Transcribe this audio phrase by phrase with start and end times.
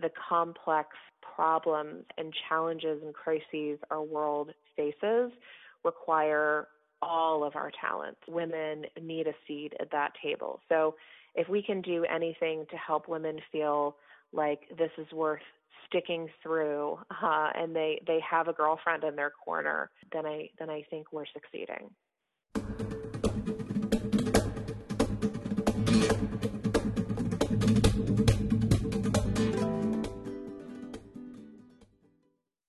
[0.00, 0.90] the complex
[1.34, 5.32] problems and challenges and crises our world faces
[5.84, 6.68] require
[7.02, 8.20] all of our talents.
[8.28, 10.60] Women need a seat at that table.
[10.68, 10.96] So
[11.34, 13.96] if we can do anything to help women feel
[14.32, 15.42] like this is worth
[15.86, 20.70] sticking through uh, and they, they have a girlfriend in their corner, then I then
[20.70, 21.90] I think we're succeeding.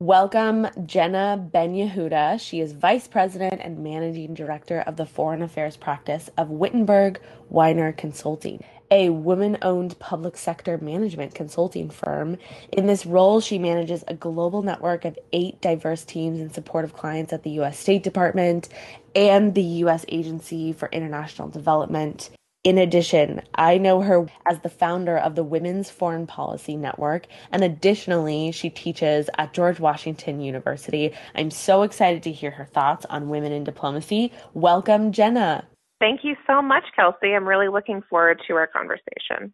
[0.07, 2.39] Welcome Jenna Ben Yehuda.
[2.39, 7.91] She is Vice President and Managing Director of the Foreign Affairs Practice of Wittenberg Weiner
[7.91, 12.37] Consulting, a woman owned public sector management consulting firm.
[12.71, 16.93] In this role, she manages a global network of eight diverse teams in support of
[16.93, 17.77] clients at the U.S.
[17.77, 18.69] State Department
[19.13, 20.05] and the U.S.
[20.07, 22.29] Agency for International Development.
[22.67, 27.63] In addition, I know her as the founder of the Women's Foreign Policy Network, and
[27.63, 31.13] additionally, she teaches at George Washington University.
[31.33, 34.33] I'm so excited to hear her thoughts on women in diplomacy.
[34.53, 35.65] Welcome, Jenna.
[36.01, 37.33] Thank you so much, Kelsey.
[37.33, 39.53] I'm really looking forward to our conversation.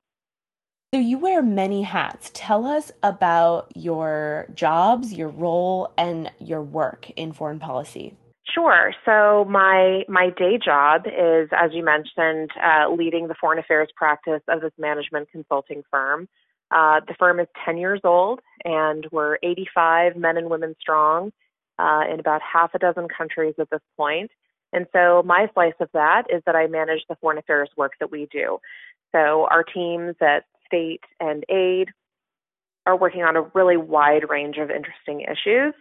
[0.91, 2.31] So, you wear many hats.
[2.33, 8.17] Tell us about your jobs, your role, and your work in foreign policy.
[8.51, 8.93] Sure.
[9.05, 14.41] So my my day job is, as you mentioned, uh, leading the foreign affairs practice
[14.49, 16.27] of this management consulting firm.
[16.69, 21.31] Uh, the firm is 10 years old, and we're 85 men and women strong
[21.79, 24.31] uh, in about half a dozen countries at this point.
[24.73, 28.11] And so my slice of that is that I manage the foreign affairs work that
[28.11, 28.57] we do.
[29.11, 31.89] So our teams at state and aid
[32.85, 35.73] are working on a really wide range of interesting issues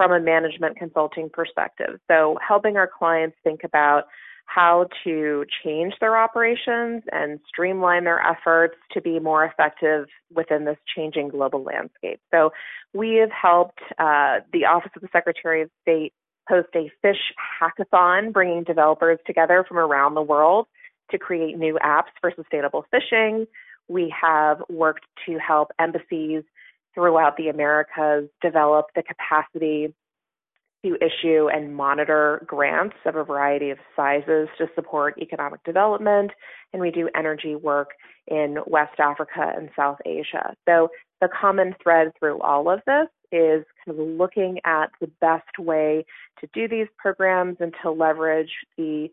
[0.00, 2.00] from a management consulting perspective.
[2.08, 4.04] So, helping our clients think about
[4.46, 10.78] how to change their operations and streamline their efforts to be more effective within this
[10.96, 12.18] changing global landscape.
[12.30, 12.50] So,
[12.94, 16.14] we have helped uh, the Office of the Secretary of State
[16.48, 17.20] host a fish
[17.60, 20.66] hackathon, bringing developers together from around the world
[21.10, 23.46] to create new apps for sustainable fishing.
[23.86, 26.44] We have worked to help embassies
[26.94, 29.94] throughout the Americas develop the capacity
[30.84, 36.30] to issue and monitor grants of a variety of sizes to support economic development.
[36.72, 37.90] And we do energy work
[38.26, 40.54] in West Africa and South Asia.
[40.66, 40.88] So
[41.20, 46.04] the common thread through all of this is kind of looking at the best way
[46.40, 49.08] to do these programs and to leverage the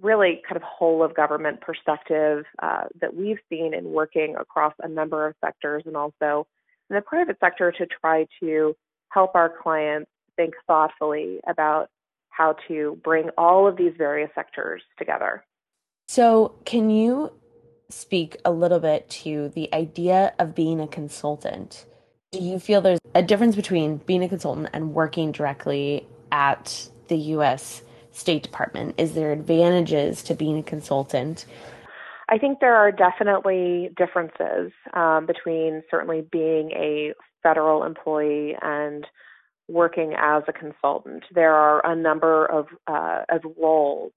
[0.00, 4.88] really kind of whole of government perspective uh, that we've seen in working across a
[4.88, 6.46] number of sectors and also
[6.92, 8.76] in the private sector to try to
[9.08, 11.88] help our clients think thoughtfully about
[12.28, 15.44] how to bring all of these various sectors together.
[16.08, 17.32] So, can you
[17.88, 21.86] speak a little bit to the idea of being a consultant?
[22.32, 27.16] Do you feel there's a difference between being a consultant and working directly at the
[27.16, 27.82] US
[28.12, 28.94] State Department?
[28.98, 31.46] Is there advantages to being a consultant?
[32.32, 37.12] I think there are definitely differences um, between certainly being a
[37.42, 39.06] federal employee and
[39.68, 41.24] working as a consultant.
[41.34, 44.12] There are a number of, uh, of roles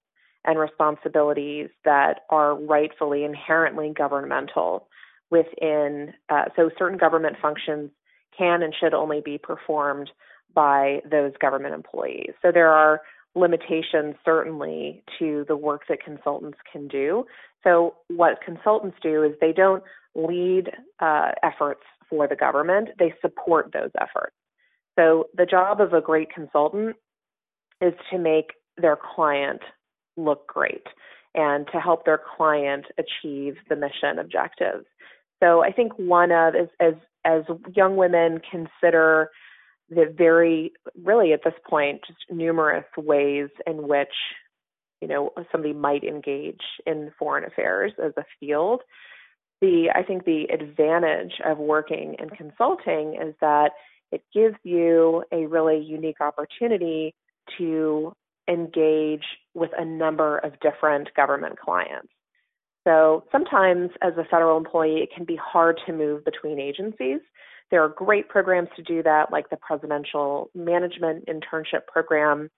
[0.46, 4.88] and responsibilities that are rightfully inherently governmental
[5.30, 7.90] within, uh, so certain government functions
[8.38, 10.10] can and should only be performed
[10.54, 12.32] by those government employees.
[12.40, 13.02] So there are
[13.36, 17.24] limitations certainly to the work that consultants can do.
[17.62, 19.82] So what consultants do is they don't
[20.14, 20.70] lead
[21.00, 24.34] uh, efforts for the government, they support those efforts.
[24.98, 26.96] So the job of a great consultant
[27.80, 29.60] is to make their client
[30.16, 30.86] look great
[31.34, 34.86] and to help their client achieve the mission objectives.
[35.42, 37.42] So I think one of as as as
[37.74, 39.30] young women consider
[39.90, 40.72] the very
[41.04, 44.12] really at this point just numerous ways in which
[45.00, 48.82] you know somebody might engage in foreign affairs as a field
[49.60, 53.72] the i think the advantage of working in consulting is that
[54.12, 57.14] it gives you a really unique opportunity
[57.58, 58.12] to
[58.48, 59.24] engage
[59.54, 62.08] with a number of different government clients.
[62.86, 67.20] So sometimes as a federal employee, it can be hard to move between agencies.
[67.70, 72.50] There are great programs to do that, like the Presidential Management Internship Program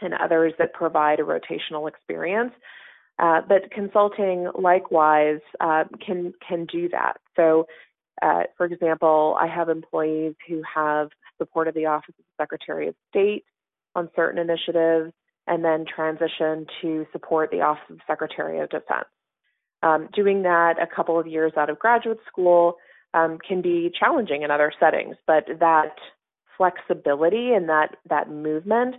[0.00, 2.52] and others that provide a rotational experience.
[3.18, 7.18] Uh, but consulting, likewise, uh, can can do that.
[7.36, 7.66] So
[8.20, 11.08] uh, for example, I have employees who have
[11.38, 13.44] supported the Office of the Secretary of State
[13.94, 15.12] on certain initiatives
[15.46, 19.08] and then transition to support the Office of the Secretary of Defense.
[19.82, 22.76] Um, doing that a couple of years out of graduate school
[23.14, 25.94] um, can be challenging in other settings, but that
[26.56, 28.96] flexibility and that that movement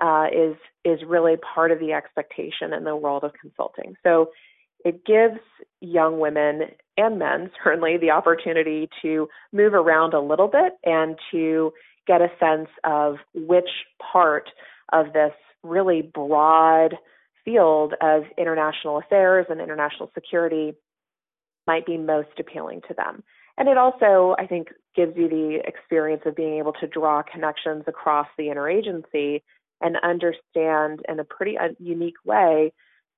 [0.00, 3.94] uh, is is really part of the expectation in the world of consulting.
[4.02, 4.30] So
[4.84, 5.40] it gives
[5.80, 6.62] young women
[6.96, 11.72] and men certainly the opportunity to move around a little bit and to
[12.06, 13.68] get a sense of which
[14.12, 14.50] part
[14.92, 15.32] of this
[15.62, 16.96] really broad
[17.44, 20.74] field of international affairs and international security
[21.66, 23.22] might be most appealing to them.
[23.58, 27.84] And it also, I think, gives you the experience of being able to draw connections
[27.86, 29.42] across the interagency
[29.80, 32.72] and understand in a pretty unique way,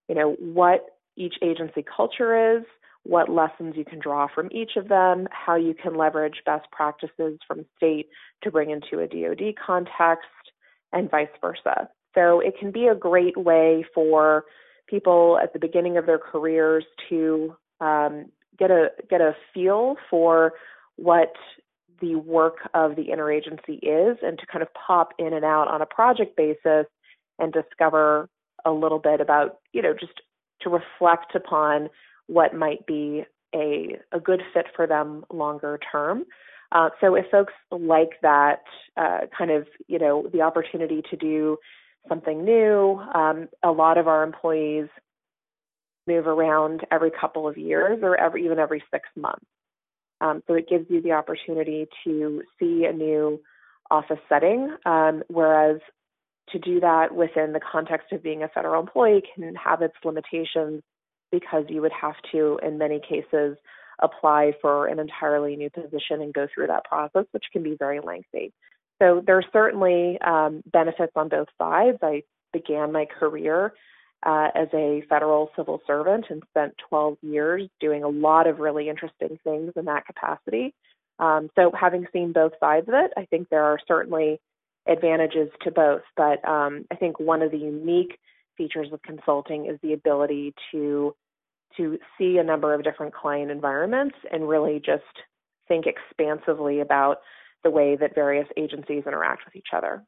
[0.08, 0.86] you know, what
[1.16, 2.64] each agency culture is,
[3.04, 7.38] what lessons you can draw from each of them, how you can leverage best practices
[7.46, 8.08] from state
[8.42, 10.26] to bring into a DoD context,
[10.92, 11.88] and vice versa.
[12.14, 14.44] So it can be a great way for
[14.88, 18.26] people at the beginning of their careers to um,
[18.58, 20.52] get a get a feel for
[20.96, 21.32] what
[22.00, 25.80] the work of the interagency is and to kind of pop in and out on
[25.80, 26.86] a project basis
[27.38, 28.28] and discover
[28.64, 30.20] a little bit about, you know, just
[30.62, 31.88] to reflect upon
[32.26, 33.24] what might be
[33.54, 36.24] a, a good fit for them longer term.
[36.72, 38.62] Uh, so if folks like that
[38.96, 41.56] uh, kind of, you know, the opportunity to do
[42.08, 44.88] something new, um, a lot of our employees
[46.06, 49.44] move around every couple of years or every even every six months.
[50.20, 53.40] Um, so it gives you the opportunity to see a new
[53.90, 55.80] office setting, um, whereas
[56.50, 60.82] to do that within the context of being a federal employee can have its limitations
[61.32, 63.56] because you would have to, in many cases,
[64.02, 68.00] apply for an entirely new position and go through that process, which can be very
[68.00, 68.52] lengthy.
[69.00, 71.98] So there are certainly um, benefits on both sides.
[72.02, 72.22] I
[72.52, 73.72] began my career
[74.24, 78.88] uh, as a federal civil servant and spent 12 years doing a lot of really
[78.88, 80.74] interesting things in that capacity.
[81.18, 84.40] Um, so, having seen both sides of it, I think there are certainly
[84.88, 86.02] advantages to both.
[86.16, 88.18] But um, I think one of the unique
[88.56, 91.14] features of consulting is the ability to
[91.76, 95.02] to see a number of different client environments and really just
[95.66, 97.18] think expansively about
[97.64, 100.04] the way that various agencies interact with each other.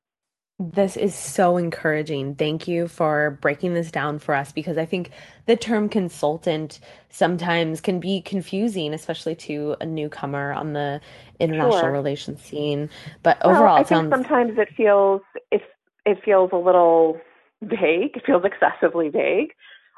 [0.58, 2.34] This is so encouraging.
[2.34, 5.10] Thank you for breaking this down for us because I think
[5.44, 6.80] the term consultant
[7.10, 11.02] sometimes can be confusing, especially to a newcomer on the
[11.38, 11.92] international sure.
[11.92, 12.88] relations scene.
[13.22, 14.10] But well, overall, I think sounds...
[14.10, 15.20] sometimes it feels
[15.50, 15.60] it
[16.06, 17.20] it feels a little
[17.60, 18.16] vague.
[18.16, 19.52] It feels excessively vague.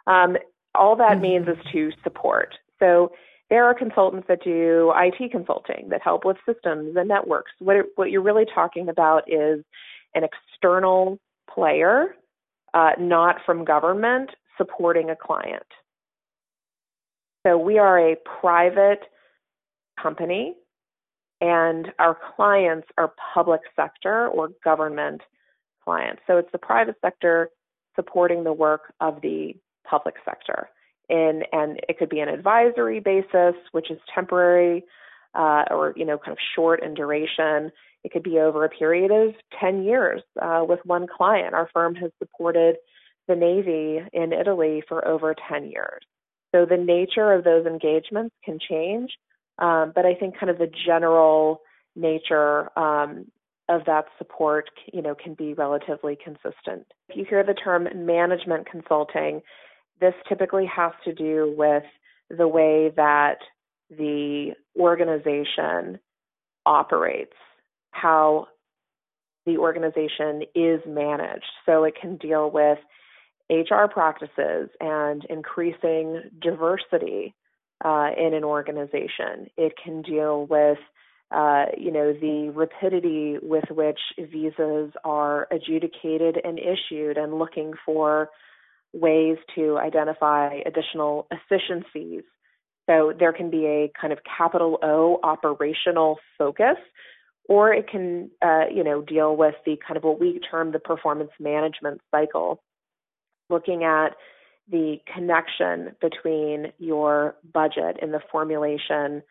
[0.08, 0.38] Um,
[0.74, 1.22] all that mm-hmm.
[1.22, 2.56] means is to support.
[2.80, 3.12] So
[3.48, 7.52] there are consultants that do IT consulting that help with systems and networks.
[7.60, 9.64] What it, what you're really talking about is
[10.14, 11.18] an external
[11.52, 12.14] player,
[12.74, 15.66] uh, not from government, supporting a client.
[17.46, 19.00] So we are a private
[20.00, 20.54] company,
[21.40, 25.22] and our clients are public sector or government
[25.84, 26.22] clients.
[26.26, 27.50] So it's the private sector
[27.96, 29.54] supporting the work of the
[29.88, 30.68] public sector.
[31.08, 34.84] In, and it could be an advisory basis, which is temporary
[35.34, 37.70] uh, or you know kind of short in duration.
[38.04, 41.54] It could be over a period of 10 years uh, with one client.
[41.54, 42.76] Our firm has supported
[43.26, 46.02] the Navy in Italy for over 10 years.
[46.54, 49.10] So the nature of those engagements can change,
[49.58, 51.60] um, but I think kind of the general
[51.94, 53.26] nature um,
[53.68, 56.86] of that support, you know, can be relatively consistent.
[57.08, 59.42] If you hear the term management consulting,
[60.00, 61.82] this typically has to do with
[62.30, 63.38] the way that
[63.90, 65.98] the organization
[66.66, 67.34] operates,
[67.90, 68.48] how
[69.46, 71.46] the organization is managed.
[71.64, 72.78] So it can deal with
[73.50, 77.34] HR practices and increasing diversity
[77.84, 79.48] uh, in an organization.
[79.56, 80.78] It can deal with
[81.30, 88.30] uh, you know the rapidity with which visas are adjudicated and issued, and looking for
[88.94, 92.22] ways to identify additional efficiencies
[92.88, 96.76] so there can be a kind of capital O operational focus,
[97.48, 100.78] or it can, uh, you know, deal with the kind of what we term the
[100.78, 102.62] performance management cycle,
[103.50, 104.10] looking at
[104.70, 109.22] the connection between your budget in the formulation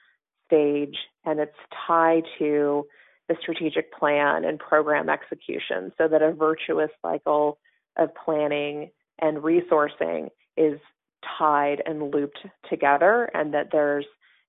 [0.48, 0.96] stage
[1.26, 2.86] and its tie to
[3.28, 7.60] the strategic plan and program execution so that a virtuous cycle
[7.98, 10.80] of planning and resourcing is
[11.38, 14.06] tied and looped together and that there's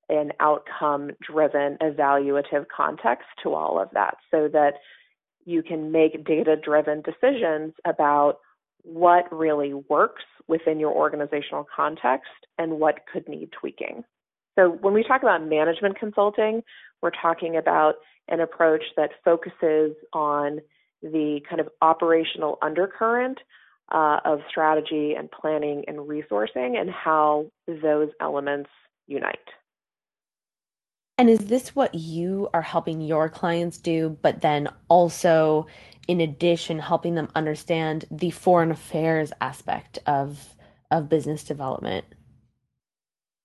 [0.08, 4.75] an outcome driven evaluative context to all of that so that
[5.44, 8.38] you can make data driven decisions about
[8.82, 14.02] what really works within your organizational context and what could need tweaking.
[14.58, 16.62] So when we talk about management consulting,
[17.02, 17.94] we're talking about
[18.28, 20.61] an approach that focuses on
[21.02, 23.38] the kind of operational undercurrent
[23.90, 28.71] uh, of strategy and planning and resourcing and how those elements
[29.07, 29.38] unite.
[31.16, 35.66] And is this what you are helping your clients do, but then also,
[36.07, 40.54] in addition, helping them understand the foreign affairs aspect of
[40.90, 42.04] of business development?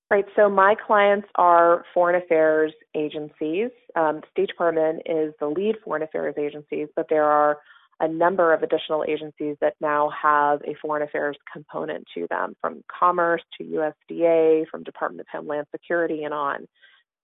[0.10, 0.26] Right.
[0.36, 3.72] So my clients are foreign affairs agencies.
[3.96, 7.58] Um, State Department is the lead foreign affairs agencies, but there are
[8.00, 12.84] a number of additional agencies that now have a foreign affairs component to them, from
[12.88, 16.68] Commerce to USDA, from Department of Homeland Security, and on.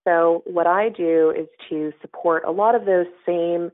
[0.07, 3.71] So what I do is to support a lot of those same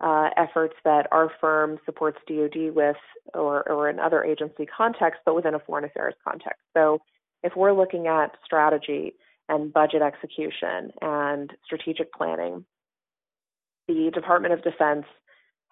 [0.00, 2.96] uh, efforts that our firm supports DoD with,
[3.32, 6.60] or, or in other agency contexts, but within a foreign affairs context.
[6.76, 7.00] So
[7.42, 9.14] if we're looking at strategy
[9.48, 12.64] and budget execution and strategic planning,
[13.88, 15.04] the Department of Defense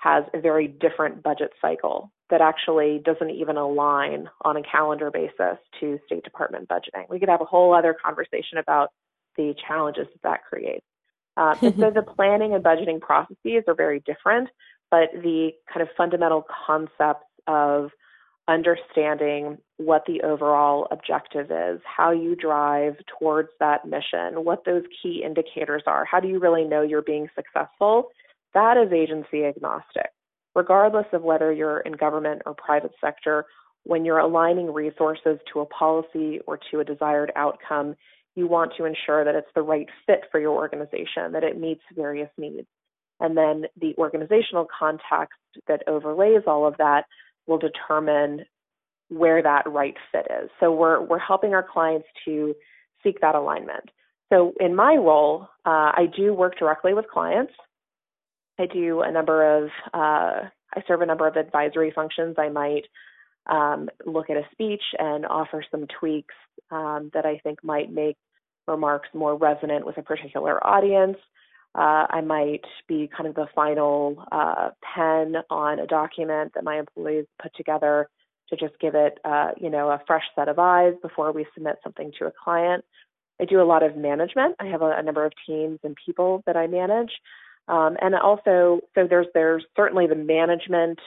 [0.03, 5.59] has a very different budget cycle that actually doesn't even align on a calendar basis
[5.79, 7.09] to State Department budgeting.
[7.09, 8.91] We could have a whole other conversation about
[9.37, 10.85] the challenges that that creates.
[11.37, 14.49] Uh, so the planning and budgeting processes are very different,
[14.91, 17.91] but the kind of fundamental concepts of
[18.49, 25.23] understanding what the overall objective is, how you drive towards that mission, what those key
[25.25, 28.09] indicators are, how do you really know you're being successful,
[28.55, 30.11] that is agency agnostic.
[30.55, 33.47] Regardless of whether you're in government or private sector,
[33.85, 37.95] when you're aligning resources to a policy or to a desired outcome,
[38.35, 41.83] you want to ensure that it's the right fit for your organization, that it meets
[41.95, 42.67] various needs.
[43.21, 47.05] And then the organizational context that overlays all of that
[47.47, 48.45] will determine
[49.09, 50.51] where that right fit is.
[50.59, 52.55] So we're we're helping our clients to
[53.03, 53.91] seek that alignment.
[54.33, 57.53] So in my role, uh, I do work directly with clients.
[58.63, 62.37] I do a number of uh, I serve a number of advisory functions.
[62.39, 62.85] I might
[63.47, 66.35] um, look at a speech and offer some tweaks
[66.71, 68.17] um, that I think might make
[68.67, 71.19] remarks more resonant with a particular audience.
[71.75, 76.79] Uh, I might be kind of the final uh, pen on a document that my
[76.79, 78.09] employees put together
[78.51, 81.77] to just give it, uh, you know, a fresh set of eyes before we submit
[81.83, 82.85] something to a client.
[83.41, 84.57] I do a lot of management.
[84.61, 87.11] I have a, a number of teams and people that I manage,
[87.69, 90.99] um, and also so there's there's certainly the management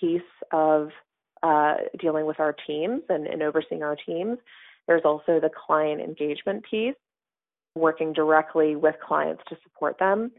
[0.00, 0.90] piece of
[1.42, 4.38] uh, dealing with our teams and, and overseeing our teams.
[4.86, 6.94] There's also the client engagement piece
[7.74, 10.30] working directly with clients to support them.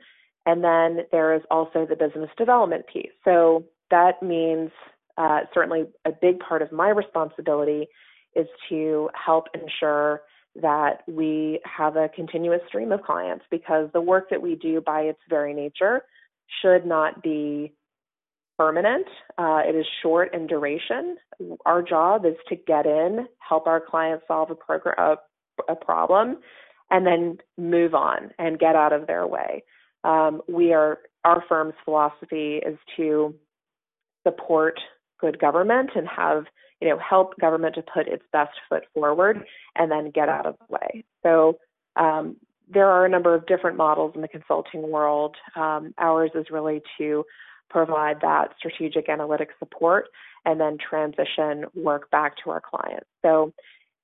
[0.46, 3.12] And then there is also the business development piece.
[3.24, 4.72] So that means
[5.18, 7.88] uh, certainly a big part of my responsibility
[8.36, 10.22] is to help ensure
[10.62, 15.02] that we have a continuous stream of clients because the work that we do by
[15.02, 16.02] its very nature
[16.62, 17.74] should not be
[18.58, 19.06] permanent.
[19.38, 21.18] Uh, it is short in duration.
[21.66, 25.18] Our job is to get in, help our clients solve a a,
[25.68, 26.38] a problem,
[26.90, 29.64] and then move on and get out of their way.
[30.04, 33.34] Um, we are our firm's philosophy is to
[34.26, 34.80] support
[35.20, 36.46] good government and have
[36.82, 40.56] you know help government to put its best foot forward and then get out of
[40.60, 41.04] the way.
[41.24, 41.58] So
[41.96, 45.36] um, there are a number of different models in the consulting world.
[45.56, 47.24] Um, ours is really to
[47.70, 50.08] provide that strategic analytic support
[50.46, 53.08] and then transition work back to our clients.
[53.24, 53.54] So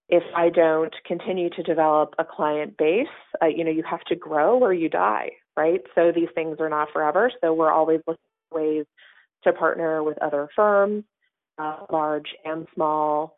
[0.09, 3.07] if I don't continue to develop a client base,
[3.41, 5.81] uh, you know, you have to grow or you die, right?
[5.95, 7.31] So these things are not forever.
[7.41, 8.85] So we're always looking for ways
[9.43, 11.05] to partner with other firms,
[11.57, 13.35] uh, large and small,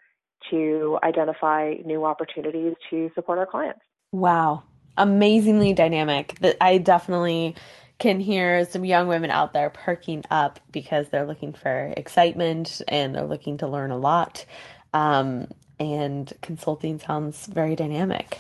[0.50, 3.79] to identify new opportunities to support our clients.
[4.12, 4.63] Wow.
[4.98, 6.38] Amazingly dynamic.
[6.39, 7.55] That I definitely
[8.00, 13.15] can hear some young women out there perking up because they're looking for excitement and
[13.15, 14.46] they're looking to learn a lot.
[14.93, 15.48] Um,
[15.79, 18.39] and consulting sounds very dynamic.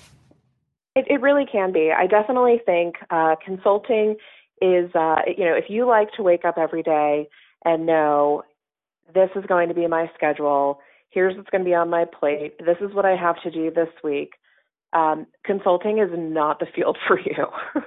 [0.95, 1.91] It, it really can be.
[1.91, 4.17] I definitely think uh, consulting
[4.61, 7.27] is, uh, you know, if you like to wake up every day
[7.65, 8.43] and know
[9.13, 10.79] this is going to be my schedule,
[11.09, 13.71] here's what's going to be on my plate, this is what I have to do
[13.71, 14.31] this week.
[14.93, 17.45] Um, consulting is not the field for you.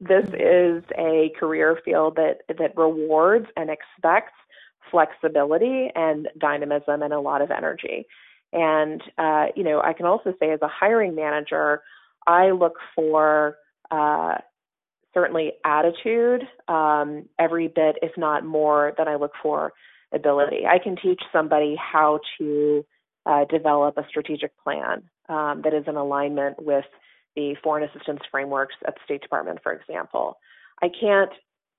[0.00, 4.32] this is a career field that that rewards and expects
[4.90, 8.06] flexibility and dynamism and a lot of energy.
[8.52, 11.80] And, uh, you know, I can also say as a hiring manager,
[12.26, 13.56] I look for
[13.90, 14.34] uh,
[15.14, 19.72] certainly attitude um, every bit, if not more, than I look for
[20.12, 20.66] ability.
[20.66, 22.84] I can teach somebody how to
[23.26, 26.84] uh, develop a strategic plan um, that is in alignment with
[27.36, 30.38] the foreign assistance frameworks at the State Department, for example.
[30.82, 31.30] I can't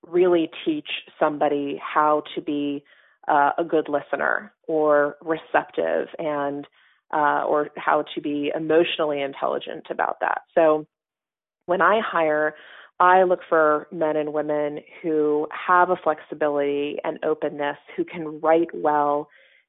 [0.06, 0.88] really teach
[1.18, 2.84] somebody how to be
[3.28, 6.66] uh, a good listener or receptive and
[7.12, 10.42] uh, or how to be emotionally intelligent about that.
[10.54, 10.86] So
[11.66, 12.54] when I hire,
[13.00, 18.68] I look for men and women who have a flexibility and openness, who can write
[18.72, 19.28] well.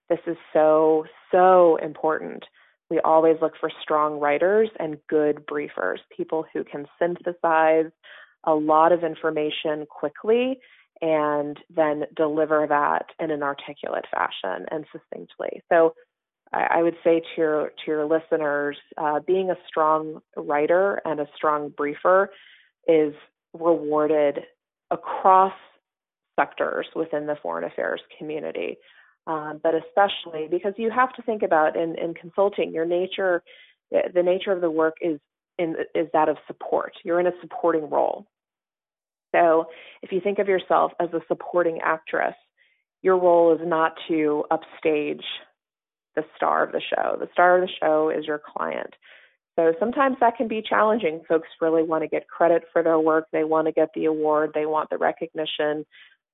[0.10, 2.44] This is so, so important.
[2.90, 7.92] We always look for strong writers and good briefers, people who can synthesize
[8.44, 10.60] a lot of information quickly
[11.02, 15.62] and then deliver that in an articulate fashion and succinctly.
[15.70, 15.96] So
[16.54, 21.28] I, would say to your to your listeners, uh, being a strong writer and a
[21.36, 22.30] strong briefer
[22.88, 23.14] is
[23.54, 24.40] rewarded
[24.92, 25.54] across
[26.40, 28.78] sectors within the foreign affairs community.
[29.28, 33.42] Um, but especially because you have to think about in, in consulting, your nature,
[33.92, 35.20] the nature of the work is
[35.58, 36.94] in, is that of support.
[37.04, 38.28] You're in a supporting role.
[39.34, 39.66] So
[40.02, 42.36] if you think of yourself as a supporting actress,
[43.02, 45.24] your role is not to upstage
[46.16, 47.18] the star of the show.
[47.20, 48.94] The star of the show is your client.
[49.56, 51.22] So sometimes that can be challenging.
[51.28, 53.28] Folks really want to get credit for their work.
[53.32, 54.52] They want to get the award.
[54.54, 55.86] They want the recognition.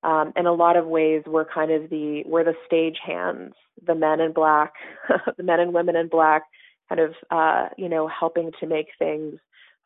[0.03, 3.53] Um, in a lot of ways, we're kind of the we're the stage hands,
[3.85, 4.73] the men in black,
[5.37, 6.43] the men and women in black,
[6.89, 9.35] kind of uh, you know helping to make things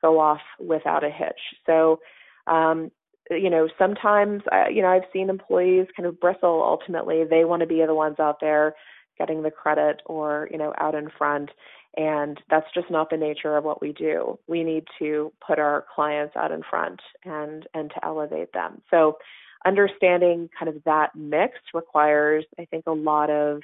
[0.02, 1.40] go off without a hitch.
[1.66, 2.00] So
[2.48, 2.92] um,
[3.30, 6.64] you know sometimes uh, you know I've seen employees kind of bristle.
[6.64, 8.74] Ultimately, they want to be the ones out there
[9.18, 11.50] getting the credit or you know out in front
[11.98, 14.38] and that's just not the nature of what we do.
[14.48, 18.82] We need to put our clients out in front and and to elevate them.
[18.92, 19.18] So
[19.66, 23.64] understanding kind of that mix requires i think a lot of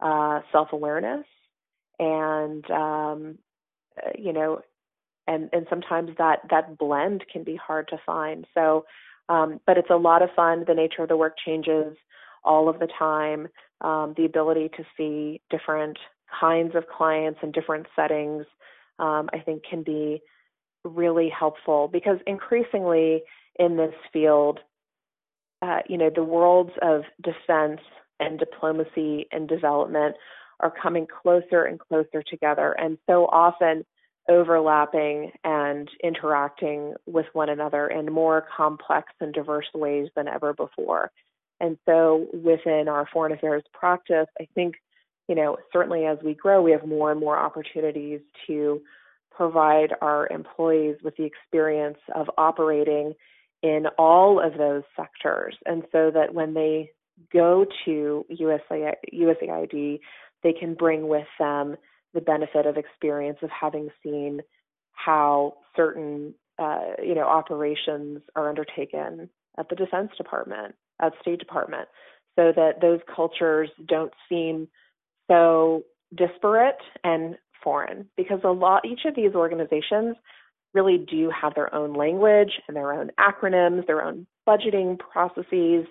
[0.00, 1.26] uh, self-awareness
[1.98, 3.38] and um,
[3.98, 4.60] uh, you know
[5.26, 8.46] and and sometimes that that blend can be hard to find.
[8.54, 8.84] So
[9.28, 10.64] um, but it's a lot of fun.
[10.66, 11.96] The nature of the work changes
[12.42, 13.46] all of the time.
[13.80, 15.96] Um, the ability to see different
[16.38, 18.44] kinds of clients and different settings,
[18.98, 20.22] um, I think can be
[20.84, 23.22] really helpful because increasingly
[23.58, 24.60] in this field,
[25.62, 27.80] uh, you know, the worlds of defense
[28.18, 30.16] and diplomacy and development
[30.60, 33.84] are coming closer and closer together, and so often
[34.28, 41.10] overlapping and interacting with one another in more complex and diverse ways than ever before.
[41.58, 44.76] And so within our foreign affairs practice, I think,
[45.30, 48.82] you know, certainly as we grow, we have more and more opportunities to
[49.30, 53.14] provide our employees with the experience of operating
[53.62, 55.54] in all of those sectors.
[55.66, 56.90] And so that when they
[57.32, 60.00] go to USA, USAID,
[60.42, 61.76] they can bring with them
[62.12, 64.40] the benefit of experience of having seen
[64.90, 71.88] how certain uh, you know operations are undertaken at the Defense Department at State Department
[72.34, 74.66] so that those cultures don't seem
[75.30, 75.82] so
[76.16, 80.16] disparate and foreign because a lot each of these organizations
[80.74, 85.86] really do have their own language and their own acronyms, their own budgeting processes.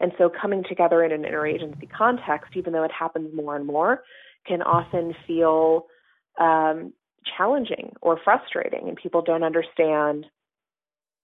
[0.00, 4.02] And so coming together in an interagency context, even though it happens more and more,
[4.46, 5.86] can often feel
[6.38, 6.92] um,
[7.36, 10.26] challenging or frustrating, and people don't understand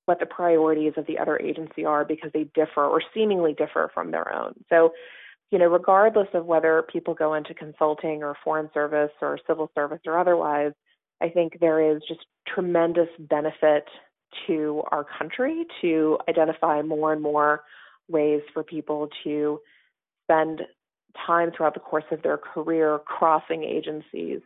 [0.07, 4.11] what the priorities of the other agency are because they differ or seemingly differ from
[4.11, 4.55] their own.
[4.69, 4.93] So,
[5.51, 10.01] you know, regardless of whether people go into consulting or foreign service or civil service
[10.07, 10.73] or otherwise,
[11.21, 13.85] I think there is just tremendous benefit
[14.47, 17.63] to our country to identify more and more
[18.09, 19.61] ways for people to
[20.25, 20.63] spend
[21.27, 24.41] time throughout the course of their career crossing agencies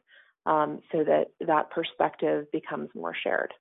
[0.46, 3.52] um, so that that perspective becomes more shared.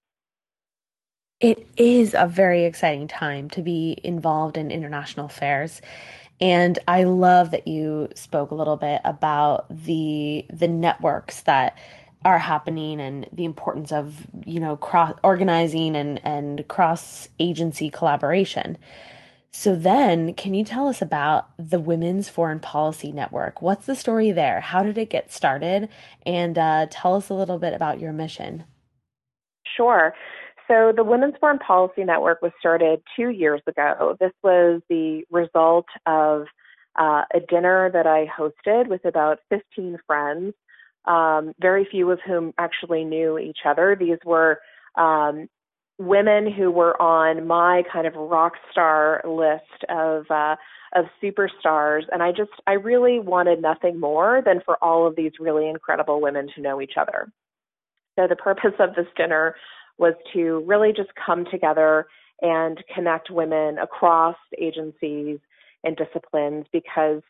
[1.40, 5.82] It is a very exciting time to be involved in international affairs.
[6.44, 11.78] And I love that you spoke a little bit about the the networks that
[12.26, 18.78] are happening and the importance of, you know, cross organizing and, and cross agency collaboration.
[19.52, 23.62] So then, can you tell us about the Women's Foreign Policy Network?
[23.62, 24.60] What's the story there?
[24.60, 25.88] How did it get started?
[26.26, 28.66] And uh, tell us a little bit about your mission.
[29.78, 30.14] Sure.
[30.67, 34.15] So the Women's Foreign Policy Network was started two years ago.
[34.19, 36.45] This was the result of
[36.95, 40.54] uh, a dinner that I hosted with about 15 friends,
[41.06, 43.97] um, very few of whom actually knew each other.
[43.99, 44.60] These were
[44.95, 45.49] um,
[45.97, 50.56] women who were on my kind of rock star list of uh,
[50.95, 55.32] of superstars, and I just I really wanted nothing more than for all of these
[55.39, 57.32] really incredible women to know each other.
[58.17, 59.56] So the purpose of this dinner
[59.98, 62.08] was to really just come together
[62.42, 65.40] and connect women across agencies
[65.84, 67.22] and disciplines because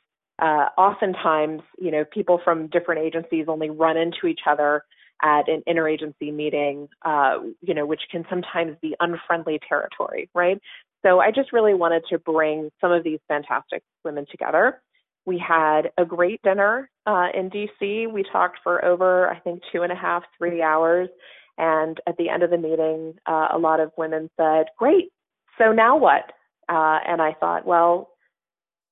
[0.42, 4.84] uh, oftentimes, you know, people from different agencies only run into each other
[5.22, 10.60] at an interagency meeting, uh, you know, which can sometimes be unfriendly territory, right?
[11.06, 14.82] So I just really wanted to bring some of these fantastic women together.
[15.26, 18.12] We had a great dinner uh, in DC.
[18.12, 21.10] We talked for over, I think, two and a half, three hours.
[21.58, 25.12] And at the end of the meeting, uh, a lot of women said, Great,
[25.58, 26.32] so now what?
[26.70, 28.10] Uh, and I thought, well,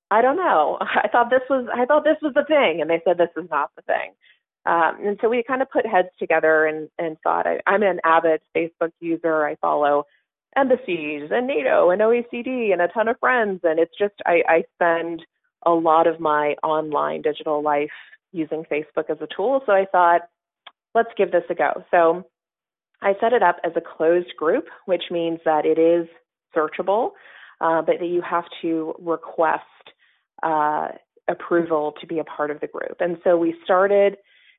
[0.09, 0.77] I don't know.
[0.81, 3.49] I thought this was I thought this was the thing, and they said this is
[3.49, 4.11] not the thing.
[4.65, 7.99] Um, and so we kind of put heads together and, and thought I, I'm an
[8.03, 9.43] avid Facebook user.
[9.43, 10.05] I follow
[10.55, 14.63] embassies and NATO and OECD and a ton of friends, and it's just I, I
[14.75, 15.23] spend
[15.65, 17.89] a lot of my online digital life
[18.31, 19.61] using Facebook as a tool.
[19.65, 20.21] So I thought,
[20.93, 21.83] let's give this a go.
[21.89, 22.25] So
[23.01, 26.07] I set it up as a closed group, which means that it is
[26.55, 27.11] searchable,
[27.59, 29.63] uh, but that you have to request
[30.43, 30.89] uh,
[31.27, 32.97] approval to be a part of the group.
[32.99, 34.17] And so we started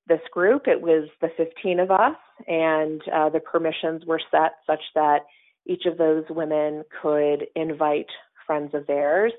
[0.08, 0.66] this group.
[0.66, 5.20] It was the 15 of us, and uh, the permissions were set such that
[5.66, 8.08] each of those women could invite
[8.46, 9.32] friends of theirs.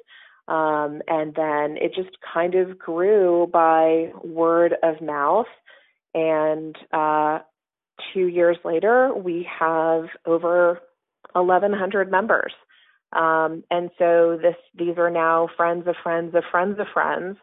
[0.48, 5.48] Um, and then it just kind of grew by word of mouth.
[6.14, 7.40] And uh,
[8.14, 10.80] two years later, we have over
[11.34, 12.54] 1,100 members.
[13.12, 17.38] Um, and so this, these are now friends of friends of friends of friends.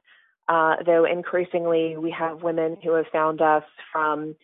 [0.48, 4.34] Uh, though increasingly we have women who have found us from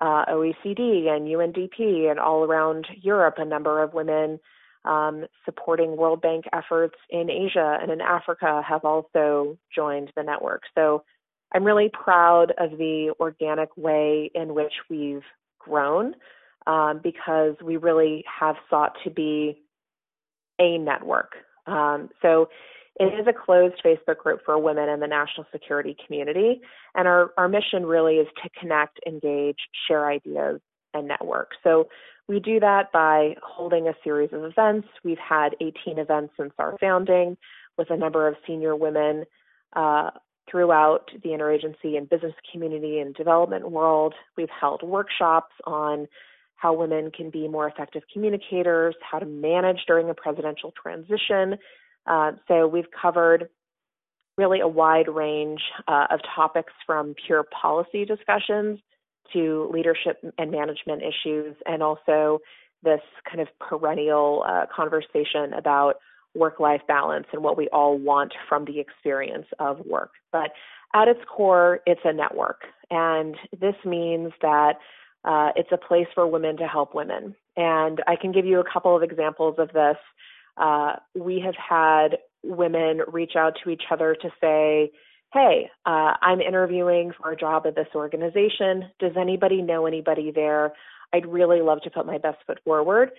[0.00, 4.40] uh, OECD and UNDP and all around Europe, a number of women
[4.84, 10.62] um, supporting World Bank efforts in Asia and in Africa have also joined the network.
[10.74, 11.04] So
[11.54, 15.22] I'm really proud of the organic way in which we've
[15.64, 16.14] grown
[16.66, 19.62] um, because we really have sought to be
[20.60, 21.32] a network.
[21.66, 22.48] Um, so
[23.00, 26.60] it is a closed Facebook group for women in the national security community.
[26.94, 30.60] And our, our mission really is to connect, engage, share ideas,
[30.94, 31.52] and network.
[31.64, 31.88] So
[32.28, 34.88] we do that by holding a series of events.
[35.04, 37.36] We've had 18 events since our founding
[37.78, 39.24] with a number of senior women
[39.74, 40.10] uh,
[40.50, 44.14] throughout the interagency and business community and development world.
[44.36, 46.08] We've held workshops on
[46.56, 51.58] how women can be more effective communicators, how to manage during a presidential transition.
[52.06, 53.48] Uh, so we've covered
[54.38, 58.78] really a wide range uh, of topics from pure policy discussions
[59.32, 62.38] to leadership and management issues, and also
[62.82, 65.96] this kind of perennial uh, conversation about
[66.34, 70.10] work life balance and what we all want from the experience of work.
[70.30, 70.50] But
[70.94, 72.62] at its core, it's a network.
[72.90, 74.74] And this means that
[75.24, 77.34] uh, it's a place for women to help women.
[77.56, 79.96] And I can give you a couple of examples of this.
[80.56, 84.90] Uh, we have had women reach out to each other to say,
[85.32, 88.90] Hey, uh, I'm interviewing for a job at this organization.
[88.98, 90.72] Does anybody know anybody there?
[91.14, 93.12] I'd really love to put my best foot forward.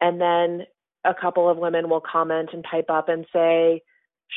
[0.00, 0.66] And then
[1.04, 3.82] a couple of women will comment and pipe up and say,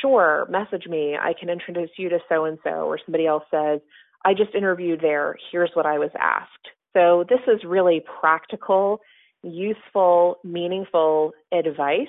[0.02, 1.16] Sure, message me.
[1.16, 2.88] I can introduce you to so and so.
[2.88, 3.80] Or somebody else says,
[4.26, 5.36] I just interviewed there.
[5.52, 6.70] Here's what I was asked.
[6.94, 9.02] So this is really practical,
[9.44, 12.08] useful, meaningful advice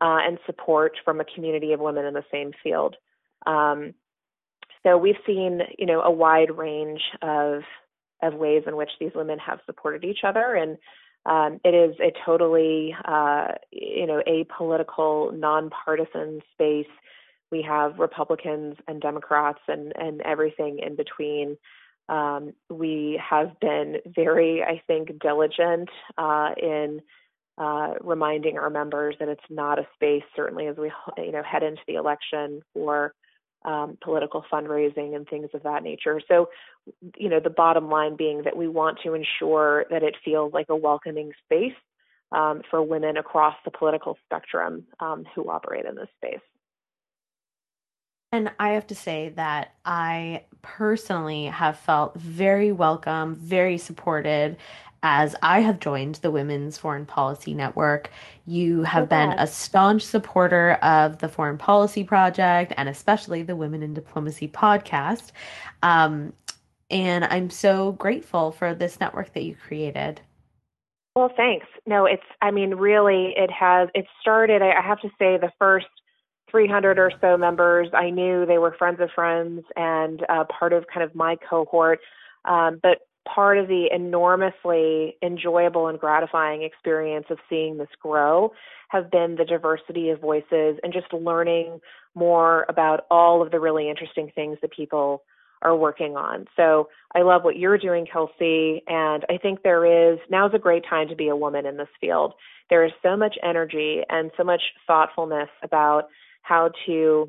[0.00, 2.96] uh, and support from a community of women in the same field.
[3.46, 3.94] Um,
[4.82, 7.62] so we've seen, you know, a wide range of
[8.22, 10.78] of ways in which these women have supported each other, and
[11.26, 16.86] um, it is a totally, uh, you know, apolitical, nonpartisan space.
[17.50, 21.56] We have Republicans and Democrats and and everything in between.
[22.08, 27.00] Um, we have been very, I think, diligent uh, in
[27.58, 31.64] uh, reminding our members that it's not a space, certainly as we you know head
[31.64, 33.12] into the election for
[33.66, 36.20] um, political fundraising and things of that nature.
[36.28, 36.48] So,
[37.16, 40.66] you know, the bottom line being that we want to ensure that it feels like
[40.68, 41.74] a welcoming space
[42.32, 46.40] um, for women across the political spectrum um, who operate in this space.
[48.36, 54.58] And I have to say that I personally have felt very welcome, very supported
[55.02, 58.10] as I have joined the Women's Foreign Policy Network.
[58.44, 63.82] You have been a staunch supporter of the Foreign Policy Project and especially the Women
[63.82, 65.30] in Diplomacy podcast.
[65.82, 66.34] Um,
[66.90, 70.20] and I'm so grateful for this network that you created.
[71.14, 71.66] Well, thanks.
[71.86, 75.86] No, it's, I mean, really, it has, it started, I have to say, the first
[76.50, 80.84] 300 or so members, I knew they were friends of friends and uh, part of
[80.92, 82.00] kind of my cohort.
[82.44, 88.52] Um, but part of the enormously enjoyable and gratifying experience of seeing this grow
[88.88, 91.80] have been the diversity of voices and just learning
[92.14, 95.22] more about all of the really interesting things that people
[95.62, 96.46] are working on.
[96.56, 100.84] So I love what you're doing, Kelsey, and I think there is now's a great
[100.88, 102.34] time to be a woman in this field.
[102.70, 106.04] There is so much energy and so much thoughtfulness about
[106.46, 107.28] how to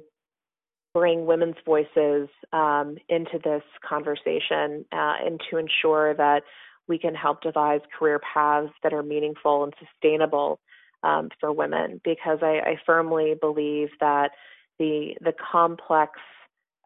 [0.94, 6.44] bring women's voices um, into this conversation uh, and to ensure that
[6.88, 10.60] we can help devise career paths that are meaningful and sustainable
[11.04, 12.00] um, for women.
[12.04, 14.32] Because I, I, firmly believe that
[14.80, 16.14] the the complex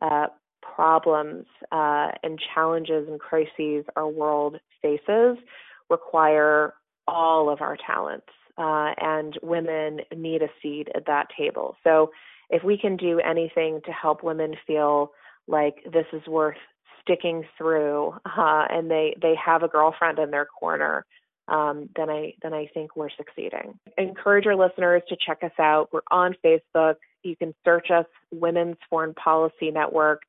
[0.02, 0.28] uh,
[0.62, 5.38] problems uh, and challenges and crises our world faces
[5.90, 6.74] require
[7.08, 11.76] all of our talents, uh, and women need a seat at that table.
[11.84, 12.12] So,
[12.50, 15.12] if we can do anything to help women feel
[15.48, 16.58] like this is worth
[17.02, 21.06] sticking through, uh, and they they have a girlfriend in their corner,
[21.48, 23.80] um, then I then I think we're succeeding.
[23.98, 25.90] Encourage your listeners to check us out.
[25.92, 26.96] We're on Facebook.
[27.24, 30.22] You can search us Women's Foreign Policy Network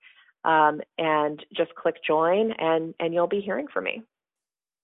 [0.44, 4.02] um, and just click join, and and you'll be hearing from me.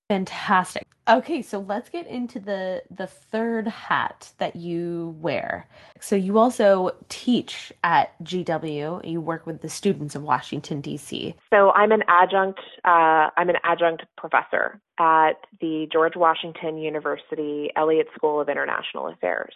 [0.08, 0.86] Fantastic.
[1.06, 5.66] Okay, so let's get into the the third hat that you wear.
[6.00, 9.10] So you also teach at GW.
[9.10, 11.34] You work with the students of Washington D.C.
[11.52, 12.60] So I'm an adjunct.
[12.84, 19.54] Uh, I'm an adjunct professor at the George Washington University Elliott School of International Affairs.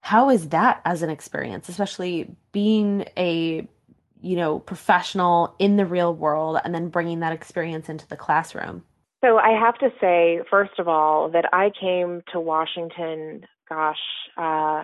[0.00, 3.66] How is that as an experience, especially being a
[4.20, 8.84] you know professional in the real world and then bringing that experience into the classroom?
[9.24, 13.96] So I have to say, first of all, that I came to Washington, gosh,
[14.36, 14.82] uh,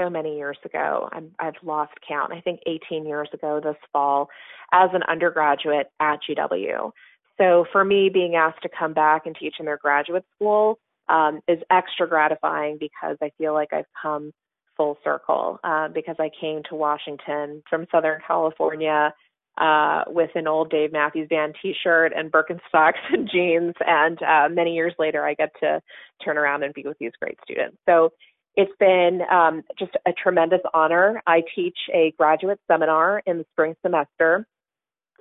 [0.00, 1.08] so many years ago.
[1.12, 2.32] i have lost count.
[2.32, 4.28] I think 18 years ago this fall
[4.72, 6.92] as an undergraduate at GW.
[7.38, 10.78] So for me, being asked to come back and teach in their graduate school
[11.08, 14.32] um, is extra gratifying because I feel like I've come
[14.76, 19.12] full circle uh, because I came to Washington from Southern California
[19.58, 24.74] uh, with an old Dave Matthews Band T-shirt and Birkenstocks and jeans, and uh, many
[24.74, 25.80] years later, I get to
[26.24, 27.76] turn around and be with these great students.
[27.88, 28.10] So
[28.54, 31.22] it's been um, just a tremendous honor.
[31.26, 34.46] I teach a graduate seminar in the spring semester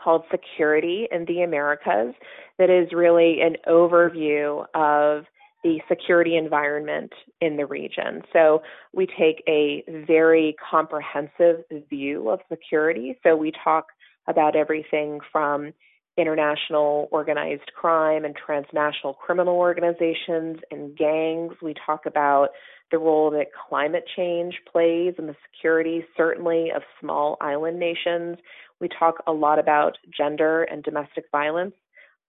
[0.01, 2.13] called Security in the Americas
[2.57, 5.25] that is really an overview of
[5.63, 8.21] the security environment in the region.
[8.33, 8.63] So
[8.93, 13.17] we take a very comprehensive view of security.
[13.23, 13.85] So we talk
[14.27, 15.73] about everything from
[16.17, 21.53] international organized crime and transnational criminal organizations and gangs.
[21.61, 22.49] We talk about
[22.91, 28.37] the role that climate change plays in the security, certainly, of small island nations.
[28.79, 31.75] We talk a lot about gender and domestic violence.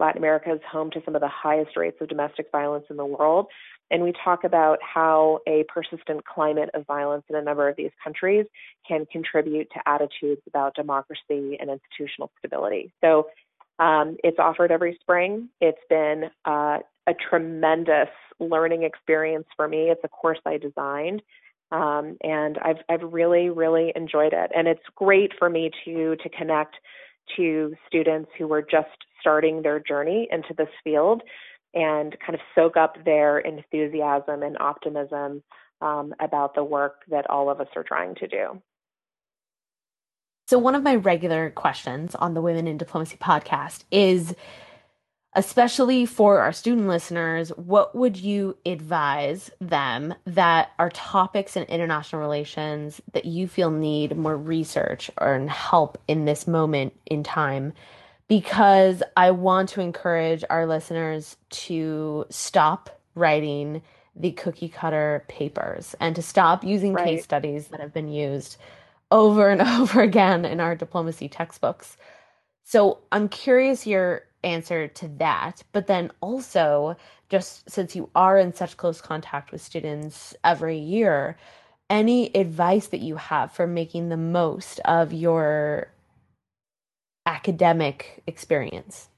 [0.02, 3.06] Latin America is home to some of the highest rates of domestic violence in the
[3.06, 3.46] world.
[3.92, 7.92] And we talk about how a persistent climate of violence in a number of these
[8.02, 8.46] countries
[8.86, 12.92] can contribute to attitudes about democracy and institutional stability.
[13.00, 13.28] So
[13.78, 15.48] um, it's offered every spring.
[15.60, 18.08] It's been uh, a tremendous
[18.40, 19.90] learning experience for me.
[19.90, 21.22] It's a course I designed.
[21.70, 26.28] Um, and I've I've really really enjoyed it, and it's great for me to to
[26.28, 26.76] connect
[27.36, 28.88] to students who are just
[29.20, 31.22] starting their journey into this field
[31.74, 35.42] and kind of soak up their enthusiasm and optimism
[35.80, 38.62] um, about the work that all of us are trying to do.
[40.48, 44.34] So, one of my regular questions on the Women in Diplomacy podcast is
[45.34, 52.20] especially for our student listeners, what would you advise them that are topics in international
[52.20, 57.72] relations that you feel need more research or help in this moment in time?
[58.28, 63.82] Because I want to encourage our listeners to stop writing
[64.14, 67.06] the cookie cutter papers and to stop using right.
[67.06, 68.58] case studies that have been used
[69.10, 71.96] over and over again in our diplomacy textbooks.
[72.64, 76.96] So I'm curious your answer to that, but then also,
[77.28, 81.36] just since you are in such close contact with students every year,
[81.88, 85.88] any advice that you have for making the most of your
[87.26, 89.08] academic experience?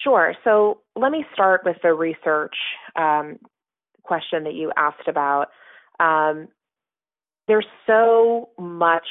[0.00, 0.34] Sure.
[0.44, 2.56] So let me start with the research
[2.96, 3.38] um,
[4.02, 5.48] question that you asked about.
[6.00, 6.48] Um,
[7.48, 9.06] there's so much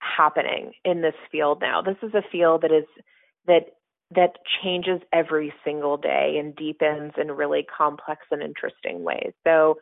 [0.00, 1.82] happening in this field now.
[1.82, 2.84] This is a field that is
[3.46, 3.75] that
[4.14, 9.32] that changes every single day and deepens in really complex and interesting ways.
[9.44, 9.78] So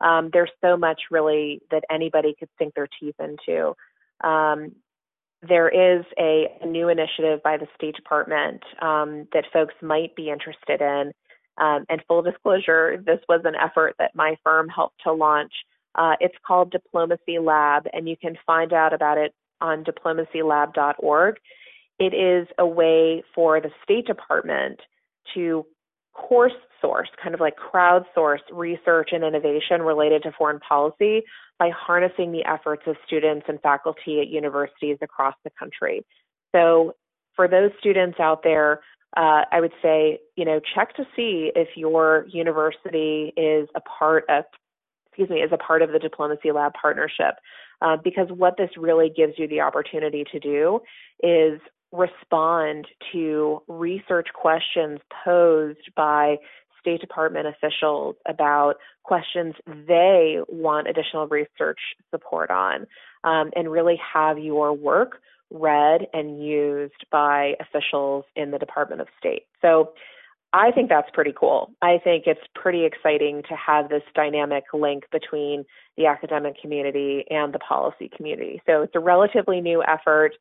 [0.00, 3.74] um, there's so much really that anybody could sink their teeth into.
[4.22, 4.72] Um,
[5.46, 10.30] there is a, a, new initiative by the State Department um, that folks might be
[10.30, 11.12] interested in.
[11.58, 15.52] Um, and full disclosure, this was an effort that my firm helped to launch.
[15.94, 21.36] Uh, it's called Diplomacy Lab, and you can find out about it on diplomacylab.org.
[21.98, 24.80] It is a way for the State Department
[25.34, 25.64] to
[26.12, 31.22] course source, kind of like crowdsource research and innovation related to foreign policy
[31.58, 36.04] by harnessing the efforts of students and faculty at universities across the country.
[36.54, 36.94] So,
[37.34, 38.80] for those students out there,
[39.16, 44.24] uh, I would say, you know, check to see if your university is a part
[44.28, 44.44] of,
[45.08, 47.34] excuse me, is a part of the Diplomacy Lab partnership.
[47.82, 50.80] Uh, because what this really gives you the opportunity to do
[51.22, 51.60] is
[51.94, 56.36] respond to research questions posed by
[56.80, 61.78] State Department officials about questions they want additional research
[62.10, 62.86] support on,
[63.22, 69.06] um, and really have your work read and used by officials in the Department of
[69.18, 69.44] State.
[69.62, 69.92] So
[70.52, 71.72] I think that's pretty cool.
[71.82, 75.64] I think it's pretty exciting to have this dynamic link between
[75.96, 78.62] the academic community and the policy community.
[78.66, 80.32] So it's a relatively new effort.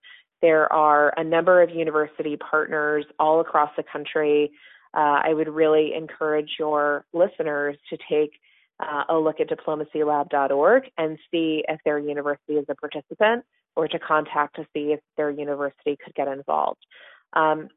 [0.43, 4.51] There are a number of university partners all across the country.
[4.93, 8.33] Uh, I would really encourage your listeners to take
[8.81, 13.45] uh, a look at diplomacylab.org and see if their university is a participant
[13.77, 16.85] or to contact to see if their university could get involved.
[17.31, 17.69] Um,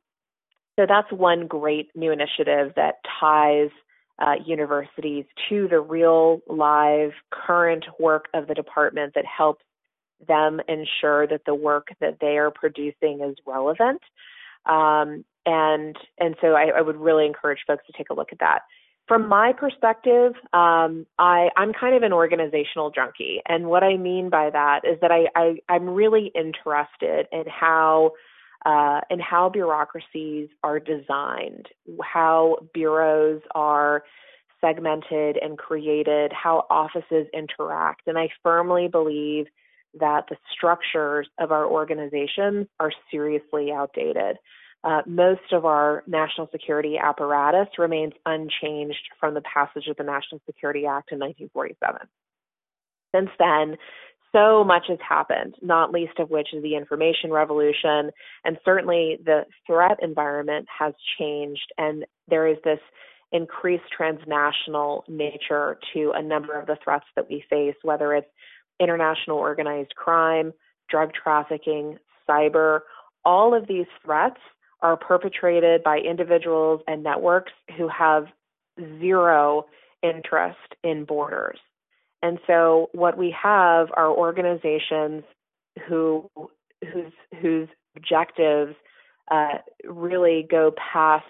[0.75, 3.71] so that's one great new initiative that ties
[4.19, 9.63] uh, universities to the real live current work of the department that helps
[10.27, 14.01] them ensure that the work that they are producing is relevant.
[14.67, 18.41] Um, and and so I, I, would really encourage folks to take a look at
[18.41, 18.61] that.
[19.07, 24.29] From my perspective, um, I, I'm kind of an organizational junkie, and what I mean
[24.29, 28.13] by that is that I, I I'm really interested in how
[28.65, 31.69] uh, in how bureaucracies are designed,
[32.03, 34.03] how bureaus are
[34.61, 39.47] segmented and created, how offices interact, and I firmly believe
[40.01, 44.37] that the structures of our organizations are seriously outdated.
[44.85, 50.41] Uh, most of our national security apparatus remains unchanged from the passage of the National
[50.47, 52.07] Security Act in 1947.
[53.15, 53.77] Since then,
[54.33, 58.11] so much has happened, not least of which is the information revolution.
[58.45, 62.81] And certainly the threat environment has changed, and there is this
[63.33, 68.29] increased transnational nature to a number of the threats that we face, whether it's
[68.81, 70.53] international organized crime,
[70.89, 72.81] drug trafficking, cyber,
[73.25, 74.41] all of these threats
[74.83, 78.27] are perpetrated by individuals and networks who have
[79.01, 79.65] zero
[80.03, 81.59] interest in borders.
[82.23, 85.25] And so what we have are organizations
[85.89, 86.31] who
[86.93, 88.75] whose whose objectives
[89.31, 91.25] uh, really go past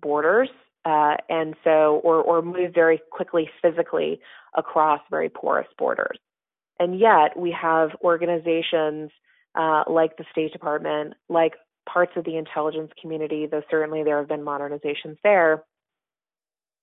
[0.00, 0.48] borders
[0.84, 4.20] uh, and so or or move very quickly physically
[4.56, 6.18] across very porous borders.
[6.78, 9.10] And yet we have organizations
[9.54, 11.54] uh, like the State Department, like
[11.88, 15.62] parts of the intelligence community, though certainly there have been modernizations there,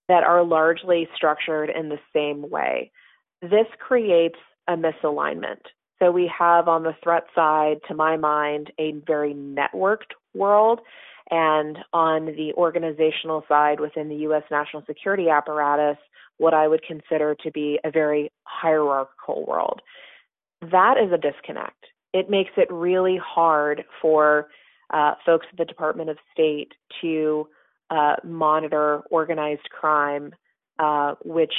[0.08, 2.91] that are largely structured in the same way.
[3.41, 5.62] This creates a misalignment.
[5.99, 10.80] So we have on the threat side, to my mind, a very networked world.
[11.31, 14.43] And on the organizational side within the U.S.
[14.51, 15.97] national security apparatus,
[16.37, 19.81] what I would consider to be a very hierarchical world.
[20.61, 21.85] That is a disconnect.
[22.13, 24.47] It makes it really hard for
[24.91, 27.47] uh, folks at the Department of State to
[27.89, 30.33] uh, monitor organized crime,
[30.79, 31.53] uh, which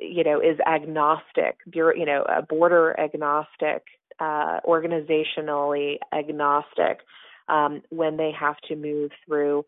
[0.00, 3.84] you know is agnostic, you know, border agnostic,
[4.18, 7.00] uh, organizationally agnostic,
[7.48, 9.64] um, when they have to move through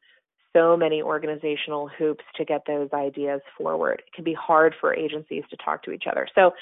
[0.54, 4.02] so many organizational hoops to get those ideas forward.
[4.06, 6.26] It can be hard for agencies to talk to each other.
[6.34, 6.52] So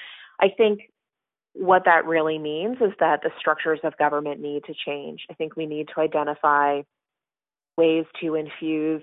[0.40, 0.90] I think
[1.54, 5.22] what that really means is that the structures of government need to change.
[5.30, 6.82] I think we need to identify
[7.76, 9.02] ways to infuse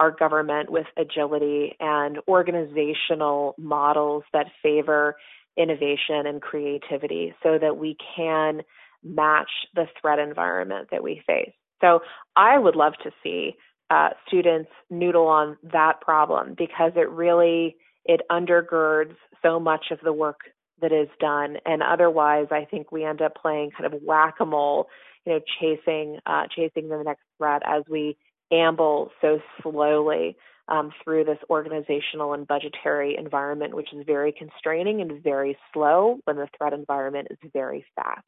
[0.00, 5.16] our government with agility and organizational models that favor
[5.56, 8.62] innovation and creativity so that we can
[9.04, 11.52] match the threat environment that we face.
[11.80, 12.00] So
[12.36, 13.56] I would love to see
[13.90, 20.12] uh, students noodle on that problem because it really it undergirds so much of the
[20.12, 20.40] work
[20.80, 24.86] that is done and otherwise i think we end up playing kind of whack-a-mole
[25.24, 28.16] you know chasing uh, chasing the next threat as we
[28.52, 30.36] amble so slowly
[30.66, 36.36] um, through this organizational and budgetary environment which is very constraining and very slow when
[36.36, 38.24] the threat environment is very fast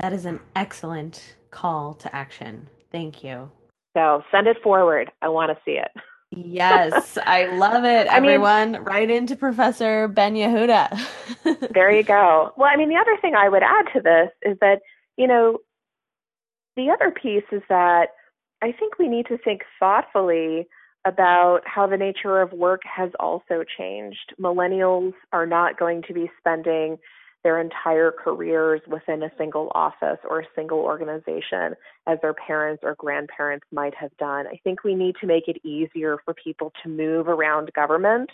[0.00, 2.68] That is an excellent call to action.
[2.92, 3.50] Thank you.
[3.96, 5.10] So send it forward.
[5.22, 5.90] I want to see it.
[6.30, 8.06] Yes, I love it.
[8.10, 11.72] I Everyone, mean, right into Professor Ben Yehuda.
[11.72, 12.52] there you go.
[12.56, 14.80] Well, I mean, the other thing I would add to this is that,
[15.16, 15.58] you know,
[16.76, 18.08] the other piece is that
[18.62, 20.68] I think we need to think thoughtfully
[21.04, 24.34] about how the nature of work has also changed.
[24.40, 26.98] Millennials are not going to be spending
[27.44, 31.74] their entire careers within a single office or a single organization
[32.06, 34.46] as their parents or grandparents might have done.
[34.46, 38.30] I think we need to make it easier for people to move around government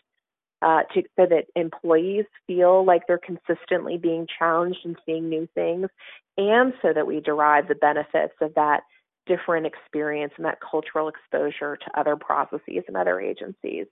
[0.63, 5.89] uh, to, so that employees feel like they're consistently being challenged and seeing new things,
[6.39, 8.83] and so that we derive the benefits of that
[9.27, 13.87] different experience and that cultural exposure to other processes and other agencies.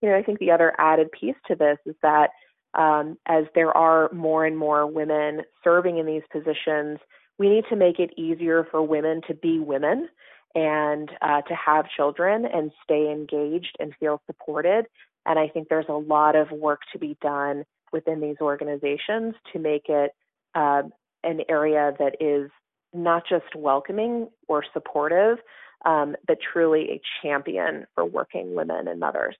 [0.00, 2.30] You know, I think the other added piece to this is that
[2.74, 6.98] um, as there are more and more women serving in these positions,
[7.38, 10.08] we need to make it easier for women to be women
[10.54, 14.86] and uh, to have children and stay engaged and feel supported.
[15.26, 19.58] And I think there's a lot of work to be done within these organizations to
[19.58, 20.12] make it
[20.54, 20.82] uh,
[21.24, 22.50] an area that is
[22.94, 25.38] not just welcoming or supportive,
[25.84, 29.36] um, but truly a champion for working women and mothers.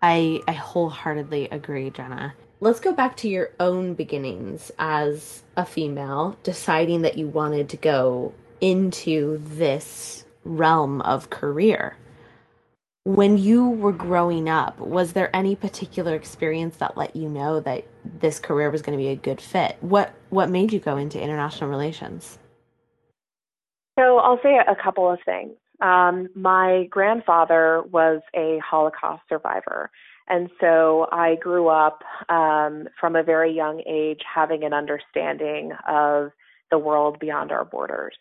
[0.00, 2.34] I, I wholeheartedly agree, Jenna.
[2.62, 7.76] Let's go back to your own beginnings as a female, deciding that you wanted to
[7.76, 11.96] go into this realm of career.
[13.02, 17.84] When you were growing up, was there any particular experience that let you know that
[18.20, 19.76] this career was going to be a good fit?
[19.80, 22.38] What what made you go into international relations?
[23.98, 25.56] So I'll say a couple of things.
[25.80, 29.90] Um, my grandfather was a Holocaust survivor,
[30.32, 36.30] and so I grew up um, from a very young age having an understanding of
[36.70, 38.14] the world beyond our borders.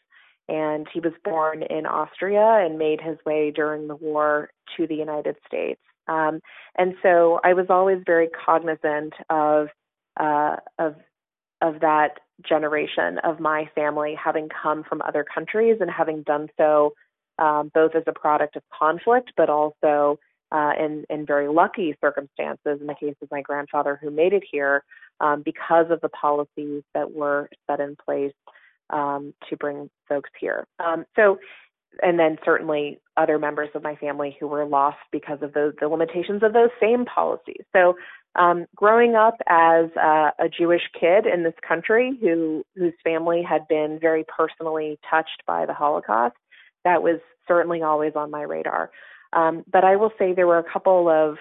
[0.50, 4.96] And he was born in Austria and made his way during the war to the
[4.96, 5.80] United States.
[6.10, 6.42] Um,
[6.78, 9.68] and so I was always very cognizant of
[10.20, 10.96] uh, of
[11.62, 16.92] of that generation of my family having come from other countries and having done so
[17.40, 20.20] um, both as a product of conflict, but also
[20.52, 24.44] uh, in, in very lucky circumstances, in the case of my grandfather who made it
[24.50, 24.84] here,
[25.20, 28.34] um, because of the policies that were set in place
[28.92, 30.66] um, to bring folks here.
[30.80, 31.40] Um, so,
[32.02, 35.88] and then certainly other members of my family who were lost because of those the
[35.88, 37.64] limitations of those same policies.
[37.74, 37.96] So,
[38.36, 43.68] um, growing up as a, a Jewish kid in this country who whose family had
[43.68, 46.36] been very personally touched by the Holocaust,
[46.86, 48.90] that was certainly always on my radar.
[49.34, 51.38] Um, but I will say there were a couple of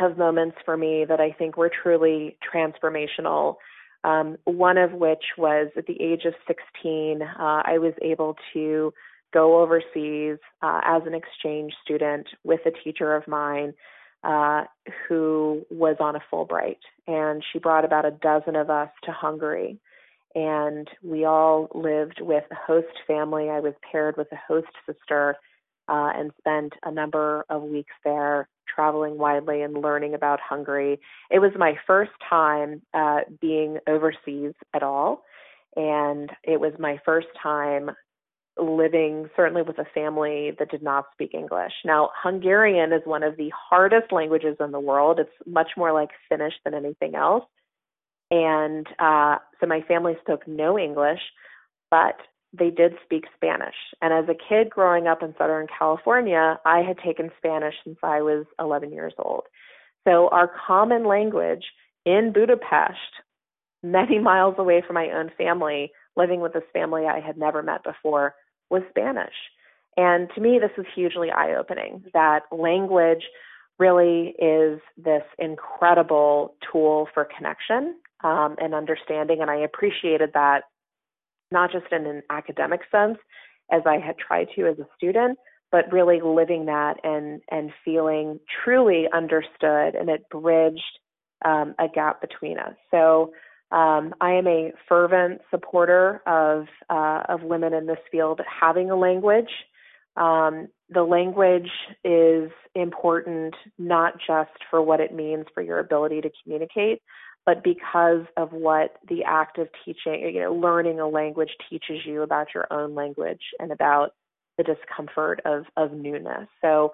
[0.00, 3.56] of moments for me that I think were truly transformational.
[4.04, 8.92] Um, one of which was at the age of 16, uh, I was able to
[9.32, 13.74] go overseas uh, as an exchange student with a teacher of mine
[14.24, 14.64] uh,
[15.08, 16.78] who was on a Fulbright.
[17.06, 19.78] And she brought about a dozen of us to Hungary.
[20.34, 23.50] And we all lived with a host family.
[23.50, 25.36] I was paired with a host sister
[25.88, 31.00] uh, and spent a number of weeks there traveling widely and learning about Hungary.
[31.30, 35.24] It was my first time uh, being overseas at all,
[35.76, 37.90] and it was my first time
[38.58, 41.72] living certainly with a family that did not speak English.
[41.84, 45.18] Now, Hungarian is one of the hardest languages in the world.
[45.18, 47.44] It's much more like Finnish than anything else.
[48.30, 51.20] And uh, so my family spoke no English,
[51.90, 52.16] but
[52.52, 53.74] they did speak Spanish.
[54.00, 58.20] And as a kid growing up in Southern California, I had taken Spanish since I
[58.20, 59.44] was 11 years old.
[60.06, 61.64] So our common language
[62.04, 62.98] in Budapest,
[63.82, 67.82] many miles away from my own family, living with this family I had never met
[67.84, 68.34] before,
[68.70, 69.34] was Spanish.
[69.96, 73.24] And to me, this was hugely eye opening that language
[73.78, 79.40] really is this incredible tool for connection um, and understanding.
[79.40, 80.62] And I appreciated that
[81.52, 83.18] not just in an academic sense,
[83.70, 85.38] as I had tried to as a student,
[85.70, 90.98] but really living that and and feeling truly understood, and it bridged
[91.44, 92.74] um, a gap between us.
[92.90, 93.32] So.
[93.70, 98.96] Um, I am a fervent supporter of uh, of women in this field having a
[98.96, 99.48] language.
[100.14, 101.70] Um, the language
[102.04, 107.00] is important not just for what it means for your ability to communicate,
[107.44, 112.22] but because of what the act of teaching, you know, learning a language teaches you
[112.22, 114.10] about your own language and about
[114.58, 116.48] the discomfort of, of newness.
[116.60, 116.92] So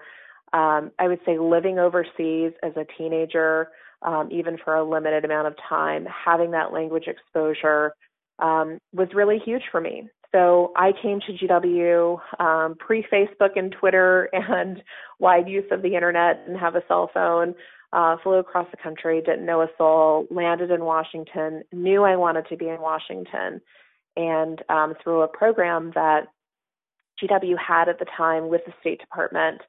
[0.52, 3.68] um, I would say living overseas as a teenager,
[4.02, 7.92] um, even for a limited amount of time, having that language exposure
[8.38, 10.08] um, was really huge for me.
[10.32, 14.82] So I came to GW um, pre Facebook and Twitter and
[15.18, 17.54] wide use of the internet and have a cell phone.
[17.90, 22.46] Uh, flew across the country, didn't know a soul, landed in Washington, knew I wanted
[22.48, 23.62] to be in Washington,
[24.14, 26.26] and um, through a program that
[27.22, 29.62] GW had at the time with the State Department,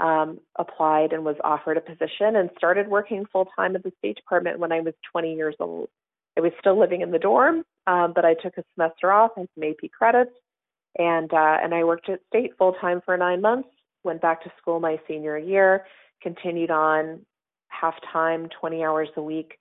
[0.00, 4.16] um, applied and was offered a position and started working full time at the State
[4.16, 5.88] Department when I was 20 years old.
[6.36, 9.48] I was still living in the dorm, um, but I took a semester off and
[9.54, 10.34] some AP credits,
[10.98, 13.68] and uh, and I worked at state full time for nine months.
[14.02, 15.86] Went back to school my senior year,
[16.20, 17.20] continued on
[17.78, 19.54] half time, 20 hours a week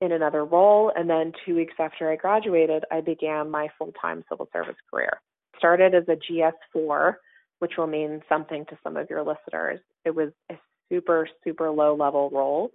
[0.00, 4.24] in another role, and then two weeks after I graduated, I began my full time
[4.28, 5.20] civil service career.
[5.58, 7.14] Started as a GS4,
[7.58, 9.80] which will mean something to some of your listeners.
[10.04, 10.54] It was a
[10.90, 12.72] super super low level role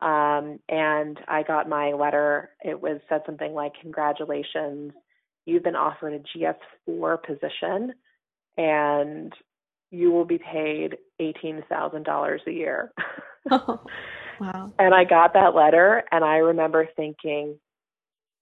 [0.00, 2.50] um, and I got my letter.
[2.62, 4.92] It was said something like, "Congratulations,
[5.44, 7.94] you've been offered a GS4 position,
[8.56, 9.32] and
[9.90, 12.92] you will be paid eighteen thousand dollars a year."
[13.50, 13.80] oh,
[14.40, 14.72] wow!
[14.78, 17.58] And I got that letter, and I remember thinking,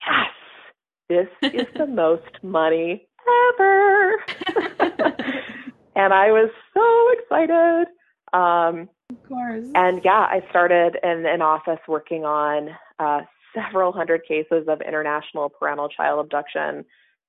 [0.06, 3.08] "Yes, this is the most money
[3.54, 4.24] ever."
[5.96, 7.86] and I was so excited.
[8.32, 9.66] Um, of course.
[9.74, 13.20] And yeah, I started in an office working on uh,
[13.54, 16.84] several hundred cases of international parental child abduction,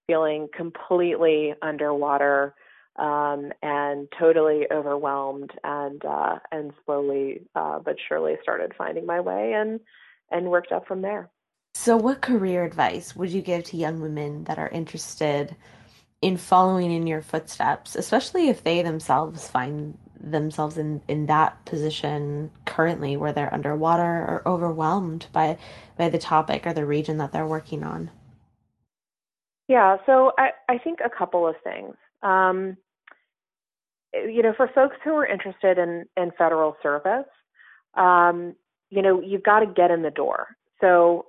[0.07, 2.53] feeling completely underwater
[2.97, 9.53] um, and totally overwhelmed, and uh, and slowly uh, but surely started finding my way
[9.53, 9.79] and
[10.31, 11.29] and worked up from there.
[11.75, 15.55] So, what career advice would you give to young women that are interested
[16.21, 22.51] in following in your footsteps, especially if they themselves find themselves in in that position
[22.65, 25.57] currently where they're underwater or overwhelmed by
[25.97, 28.09] by the topic or the region that they're working on
[29.67, 32.77] yeah so i i think a couple of things um,
[34.13, 37.29] you know for folks who are interested in in federal service
[37.95, 38.55] um,
[38.89, 40.47] you know you've got to get in the door
[40.81, 41.25] so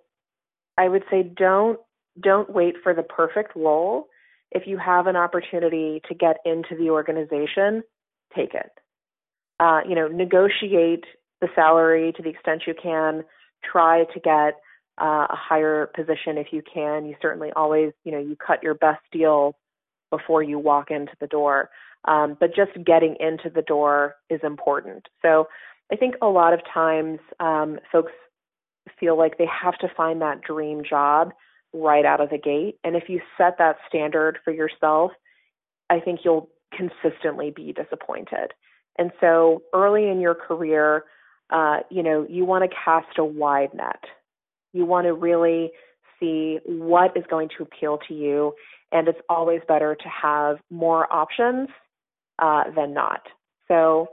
[0.77, 1.79] i would say don't
[2.23, 4.09] don't wait for the perfect role
[4.51, 7.83] if you have an opportunity to get into the organization
[8.35, 8.71] take it.
[9.61, 11.05] Uh, you know, negotiate
[11.41, 13.25] the salary to the extent you can.
[13.65, 14.55] Try to get
[15.01, 17.07] uh, a higher position if you can.
[17.07, 19.57] You certainly always, you know, you cut your best deal
[20.11, 21.71] before you walk into the door.
[22.07, 25.07] Um, but just getting into the door is important.
[25.21, 25.49] So
[25.93, 28.13] I think a lot of times um, folks
[28.99, 31.33] feel like they have to find that dream job
[31.73, 32.79] right out of the gate.
[32.85, 35.13] And if you set that standard for yourself,
[35.91, 38.53] I think you'll consistently be disappointed.
[38.99, 41.05] And so early in your career,
[41.51, 44.03] uh, you know, you want to cast a wide net.
[44.73, 45.71] You want to really
[46.21, 48.55] see what is going to appeal to you.
[48.93, 51.69] And it's always better to have more options
[52.39, 53.23] uh, than not.
[53.69, 54.09] So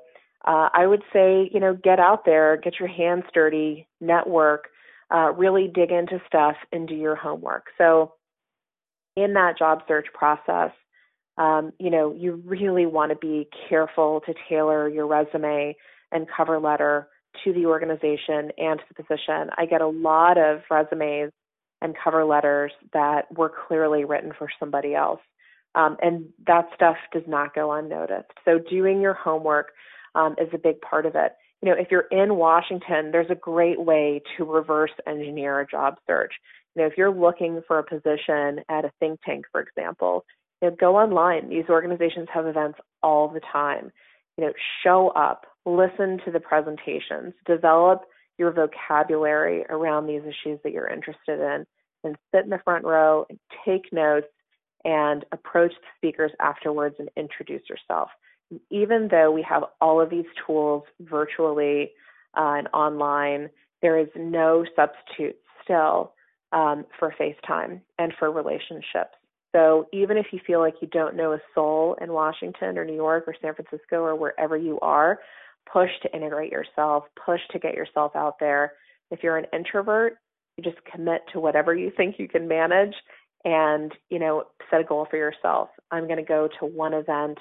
[0.45, 4.65] uh, I would say, you know, get out there, get your hands dirty, network,
[5.13, 7.65] uh, really dig into stuff and do your homework.
[7.77, 8.13] So
[9.15, 10.71] in that job search process,
[11.37, 15.75] um, you know, you really want to be careful to tailor your resume
[16.11, 17.07] and cover letter
[17.43, 19.49] to the organization and to the position.
[19.57, 21.31] I get a lot of resumes
[21.81, 25.19] and cover letters that were clearly written for somebody else.
[25.75, 28.31] Um, and that stuff does not go unnoticed.
[28.45, 29.73] So doing your homework
[30.15, 31.33] um, is a big part of it.
[31.61, 35.95] You know, if you're in Washington, there's a great way to reverse engineer a job
[36.07, 36.33] search.
[36.75, 40.25] You know, if you're looking for a position at a think tank, for example,
[40.61, 41.49] you know, go online.
[41.49, 43.91] These organizations have events all the time.
[44.37, 44.53] You know,
[44.83, 48.03] show up, listen to the presentations, develop
[48.37, 51.65] your vocabulary around these issues that you're interested in,
[52.03, 54.27] and sit in the front row and take notes
[54.85, 58.09] and approach the speakers afterwards and introduce yourself.
[58.69, 61.91] Even though we have all of these tools virtually
[62.37, 63.49] uh, and online,
[63.81, 66.13] there is no substitute still
[66.53, 69.15] um, for FaceTime and for relationships.
[69.55, 72.95] So even if you feel like you don't know a soul in Washington or New
[72.95, 75.19] York or San Francisco or wherever you are,
[75.71, 78.73] push to integrate yourself, push to get yourself out there.
[79.09, 80.17] If you're an introvert,
[80.57, 82.93] you just commit to whatever you think you can manage
[83.45, 85.69] and, you know, set a goal for yourself.
[85.91, 87.37] I'm going to go to one event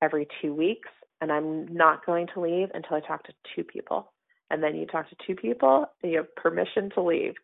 [0.00, 0.88] every 2 weeks
[1.20, 4.12] and I'm not going to leave until I talk to two people.
[4.50, 7.34] And then you talk to two people and you have permission to leave.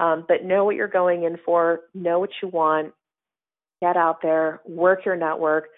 [0.00, 2.94] Um, but know what you're going in for, know what you want,
[3.82, 5.68] get out there, work your network,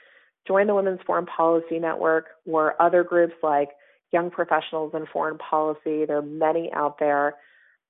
[0.47, 3.71] join the Women's Foreign Policy Network or other groups like
[4.13, 6.05] Young Professionals in Foreign Policy.
[6.07, 7.35] There are many out there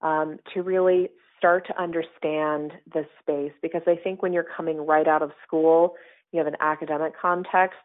[0.03, 1.11] um, to really
[1.41, 5.95] start to understand the space because I think when you're coming right out of school,
[6.33, 7.79] you have an academic context,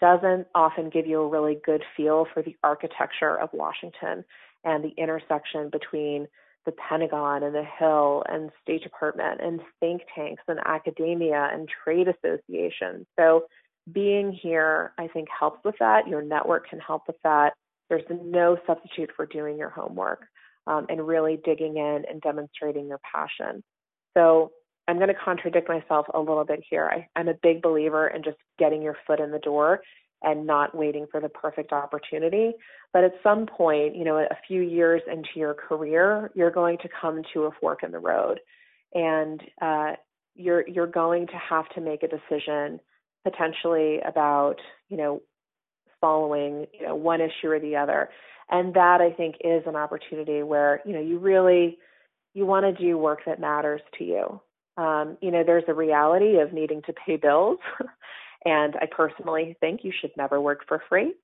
[0.00, 4.24] doesn't often give you a really good feel for the architecture of Washington
[4.64, 6.26] and the intersection between
[6.64, 12.08] the Pentagon and the Hill and State Department and think tanks and academia and trade
[12.08, 13.06] associations.
[13.18, 13.44] So
[13.92, 16.08] being here, I think, helps with that.
[16.08, 17.52] Your network can help with that.
[17.90, 20.22] There's no substitute for doing your homework
[20.66, 23.62] um, and really digging in and demonstrating your passion.
[24.16, 24.52] So
[24.86, 26.90] I'm going to contradict myself a little bit here.
[26.92, 29.80] I, I'm a big believer in just getting your foot in the door
[30.22, 32.52] and not waiting for the perfect opportunity.
[32.92, 36.88] But at some point, you know, a few years into your career, you're going to
[37.00, 38.40] come to a fork in the road,
[38.94, 39.92] and uh,
[40.34, 42.80] you're you're going to have to make a decision
[43.24, 44.56] potentially about
[44.88, 45.20] you know
[46.00, 48.10] following you know one issue or the other,
[48.50, 51.78] and that I think is an opportunity where you know you really
[52.34, 54.40] you want to do work that matters to you.
[54.76, 57.58] Um, you know, there's a reality of needing to pay bills
[58.44, 61.14] And I personally think you should never work for free.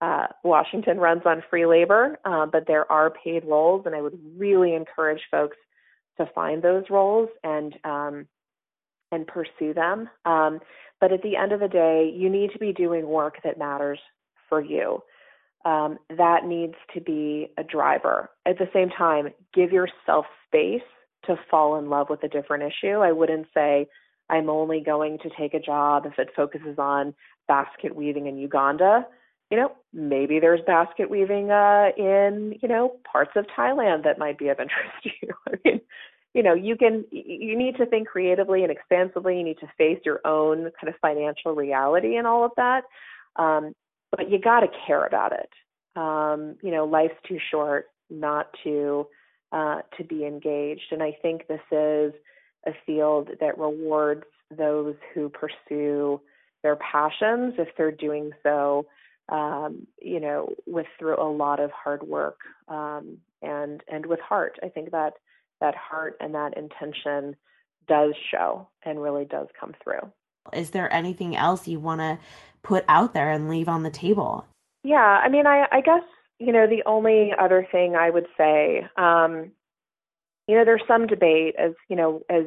[0.00, 4.18] Uh, Washington runs on free labor, uh, but there are paid roles, and I would
[4.36, 5.56] really encourage folks
[6.18, 8.26] to find those roles and um,
[9.12, 10.08] and pursue them.
[10.24, 10.60] Um,
[11.00, 13.98] but at the end of the day, you need to be doing work that matters
[14.48, 15.02] for you.
[15.64, 18.30] Um, that needs to be a driver.
[18.46, 20.82] At the same time, give yourself space
[21.26, 22.96] to fall in love with a different issue.
[22.96, 23.86] I wouldn't say
[24.28, 27.14] I'm only going to take a job if it focuses on
[27.46, 29.06] basket weaving in Uganda.
[29.50, 34.38] You know, maybe there's basket weaving uh, in, you know, parts of Thailand that might
[34.38, 35.34] be of interest to you.
[35.46, 35.80] I mean,
[36.34, 39.36] you know, you can, you need to think creatively and expansively.
[39.36, 42.84] You need to face your own kind of financial reality and all of that.
[43.36, 43.74] Um,
[44.10, 45.50] but you got to care about it.
[45.94, 49.06] Um, you know, life's too short not to
[49.52, 52.14] uh, to be engaged, and I think this is
[52.66, 54.24] a field that rewards
[54.56, 56.18] those who pursue
[56.62, 58.86] their passions if they're doing so
[59.28, 64.58] um, you know with through a lot of hard work um, and and with heart
[64.62, 65.14] i think that
[65.62, 67.34] that heart and that intention
[67.88, 70.12] does show and really does come through.
[70.52, 72.18] Is there anything else you want to
[72.62, 74.46] put out there and leave on the table?
[74.84, 76.02] Yeah i mean i i guess
[76.40, 79.52] you know the only other thing i would say um,
[80.48, 82.44] you know, there's some debate as, you know, as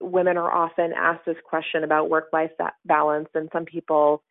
[0.00, 2.50] women are often asked this question about work life
[2.84, 4.22] balance, and some people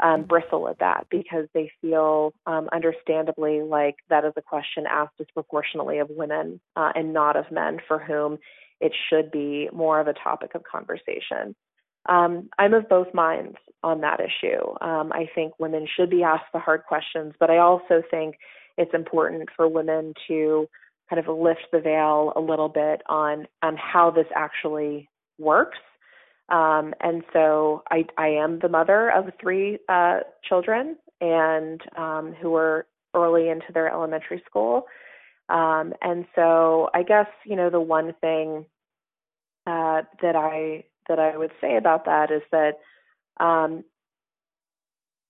[0.00, 5.16] um, bristle at that because they feel um, understandably like that is a question asked
[5.18, 8.38] disproportionately of women uh, and not of men for whom
[8.80, 11.54] it should be more of a topic of conversation.
[12.08, 14.62] Um, I'm of both minds on that issue.
[14.80, 18.36] Um, I think women should be asked the hard questions, but I also think
[18.76, 20.68] it's important for women to
[21.10, 25.78] kind of lift the veil a little bit on on how this actually works.
[26.48, 32.54] Um, and so I, I am the mother of three uh, children and um, who
[32.54, 34.86] are early into their elementary school.
[35.48, 38.66] Um, and so I guess you know the one thing
[39.66, 42.78] uh, that I that I would say about that is that
[43.42, 43.84] um,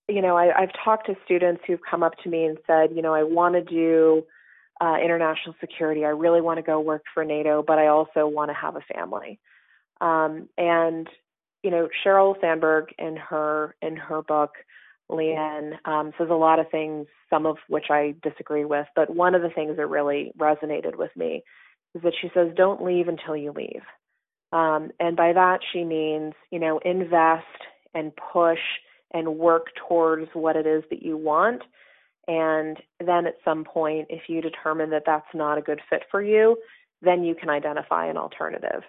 [0.09, 3.03] you know I, I've talked to students who've come up to me and said you
[3.03, 4.25] know I want to do
[4.81, 6.05] uh, international security.
[6.05, 8.81] I really want to go work for NATO, but I also want to have a
[8.93, 9.39] family.
[10.01, 11.09] Um, and
[11.63, 14.53] you know, Sheryl Sandberg in her in her book,
[15.09, 18.87] Lean In um, says a lot of things, some of which I disagree with.
[18.95, 21.43] But one of the things that really resonated with me
[21.95, 23.83] is that she says, "Don't leave until you leave."
[24.53, 27.45] Um, and by that she means, you know, invest
[27.95, 28.61] and push
[29.13, 31.63] and work towards what it is that you want
[32.29, 36.23] and then at some point, if you determine that that's not a good fit for
[36.23, 36.59] you,
[37.01, 38.83] then you can identify an alternative.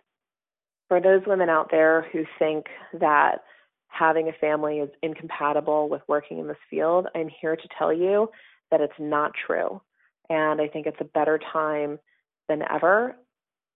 [0.90, 2.66] For those women out there who think
[3.00, 3.44] that
[3.88, 8.30] having a family is incompatible with working in this field, I'm here to tell you
[8.72, 9.82] that it's not true.
[10.30, 12.00] And I think it's a better time
[12.48, 13.16] than ever.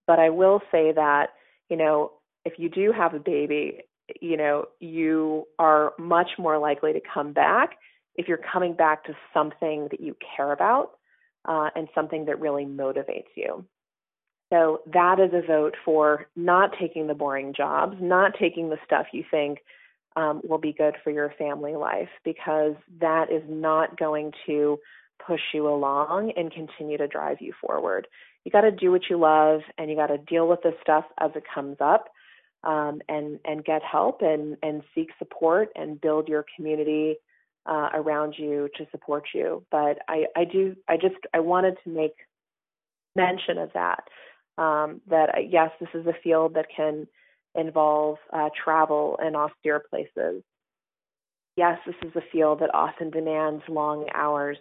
[0.06, 1.28] But I will say that,
[1.70, 2.12] you know,
[2.46, 3.80] if you do have a baby,
[4.20, 7.78] you know, you are much more likely to come back
[8.16, 10.92] if you're coming back to something that you care about
[11.46, 13.66] uh, and something that really motivates you.
[14.54, 19.08] So that is a vote for not taking the boring jobs, not taking the stuff
[19.12, 19.58] you think
[20.16, 24.78] um, will be good for your family life, because that is not going to
[25.26, 28.06] push you along and continue to drive you forward.
[28.44, 31.06] You got to do what you love, and you got to deal with the stuff
[31.20, 32.10] as it comes up,
[32.64, 37.16] um, and and get help and and seek support and build your community
[37.66, 39.64] uh, around you to support you.
[39.72, 42.14] But I, I do, I just, I wanted to make
[43.16, 44.04] mention of that
[44.58, 47.08] Um, that uh, yes, this is a field that can
[47.56, 50.44] involve uh, travel in austere places.
[51.56, 54.58] Yes, this is a field that often demands long hours,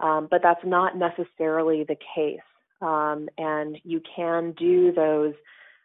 [0.00, 2.40] um, but that's not necessarily the case.
[2.82, 5.32] Um, and you can do those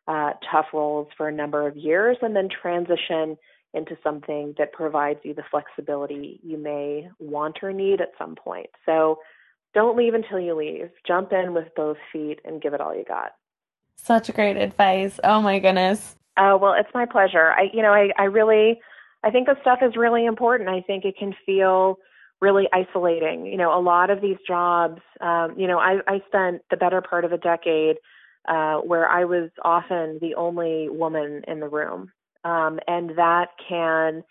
[0.08, 3.38] uh, tough roles for a number of years and then transition
[3.74, 8.70] into something that provides you the flexibility you may want or need at some point.
[8.86, 9.20] So
[9.74, 10.90] don't leave until you leave.
[11.08, 13.32] Jump in with both feet and give it all you got.
[14.04, 15.20] Such great advice.
[15.24, 16.16] Oh my goodness.
[16.36, 17.52] Oh, well, it's my pleasure.
[17.52, 18.80] I you know, I I really
[19.24, 20.70] I think this stuff is really important.
[20.70, 21.98] I think it can feel
[22.40, 23.46] really isolating.
[23.46, 27.00] You know, a lot of these jobs, um, you know, I, I spent the better
[27.02, 27.98] part of a decade
[28.50, 32.12] uh, where I was often the only woman in the room.
[32.44, 34.24] Um, and that can,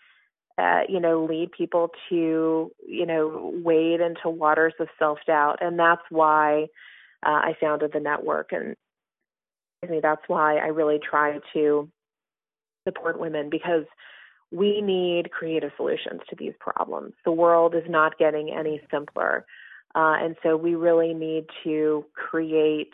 [0.57, 5.59] uh, you know, lead people to, you know, wade into waters of self doubt.
[5.61, 6.63] And that's why
[7.25, 8.51] uh, I founded the network.
[8.51, 8.75] And
[9.81, 11.89] that's why I really try to
[12.87, 13.85] support women because
[14.51, 17.13] we need creative solutions to these problems.
[17.25, 19.45] The world is not getting any simpler.
[19.95, 22.93] Uh, and so we really need to create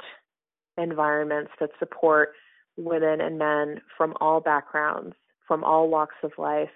[0.77, 2.29] environments that support
[2.77, 5.15] women and men from all backgrounds,
[5.47, 6.69] from all walks of life.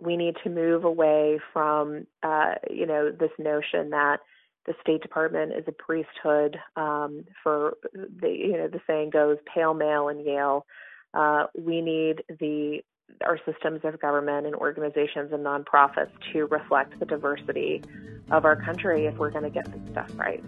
[0.00, 4.18] We need to move away from, uh, you know, this notion that
[4.66, 9.74] the State Department is a priesthood um, for the, you know, the saying goes, pale
[9.74, 10.66] male in Yale.
[11.14, 12.80] Uh, we need the
[13.26, 17.82] our systems of government and organizations and nonprofits to reflect the diversity
[18.30, 20.42] of our country if we're going to get this stuff right.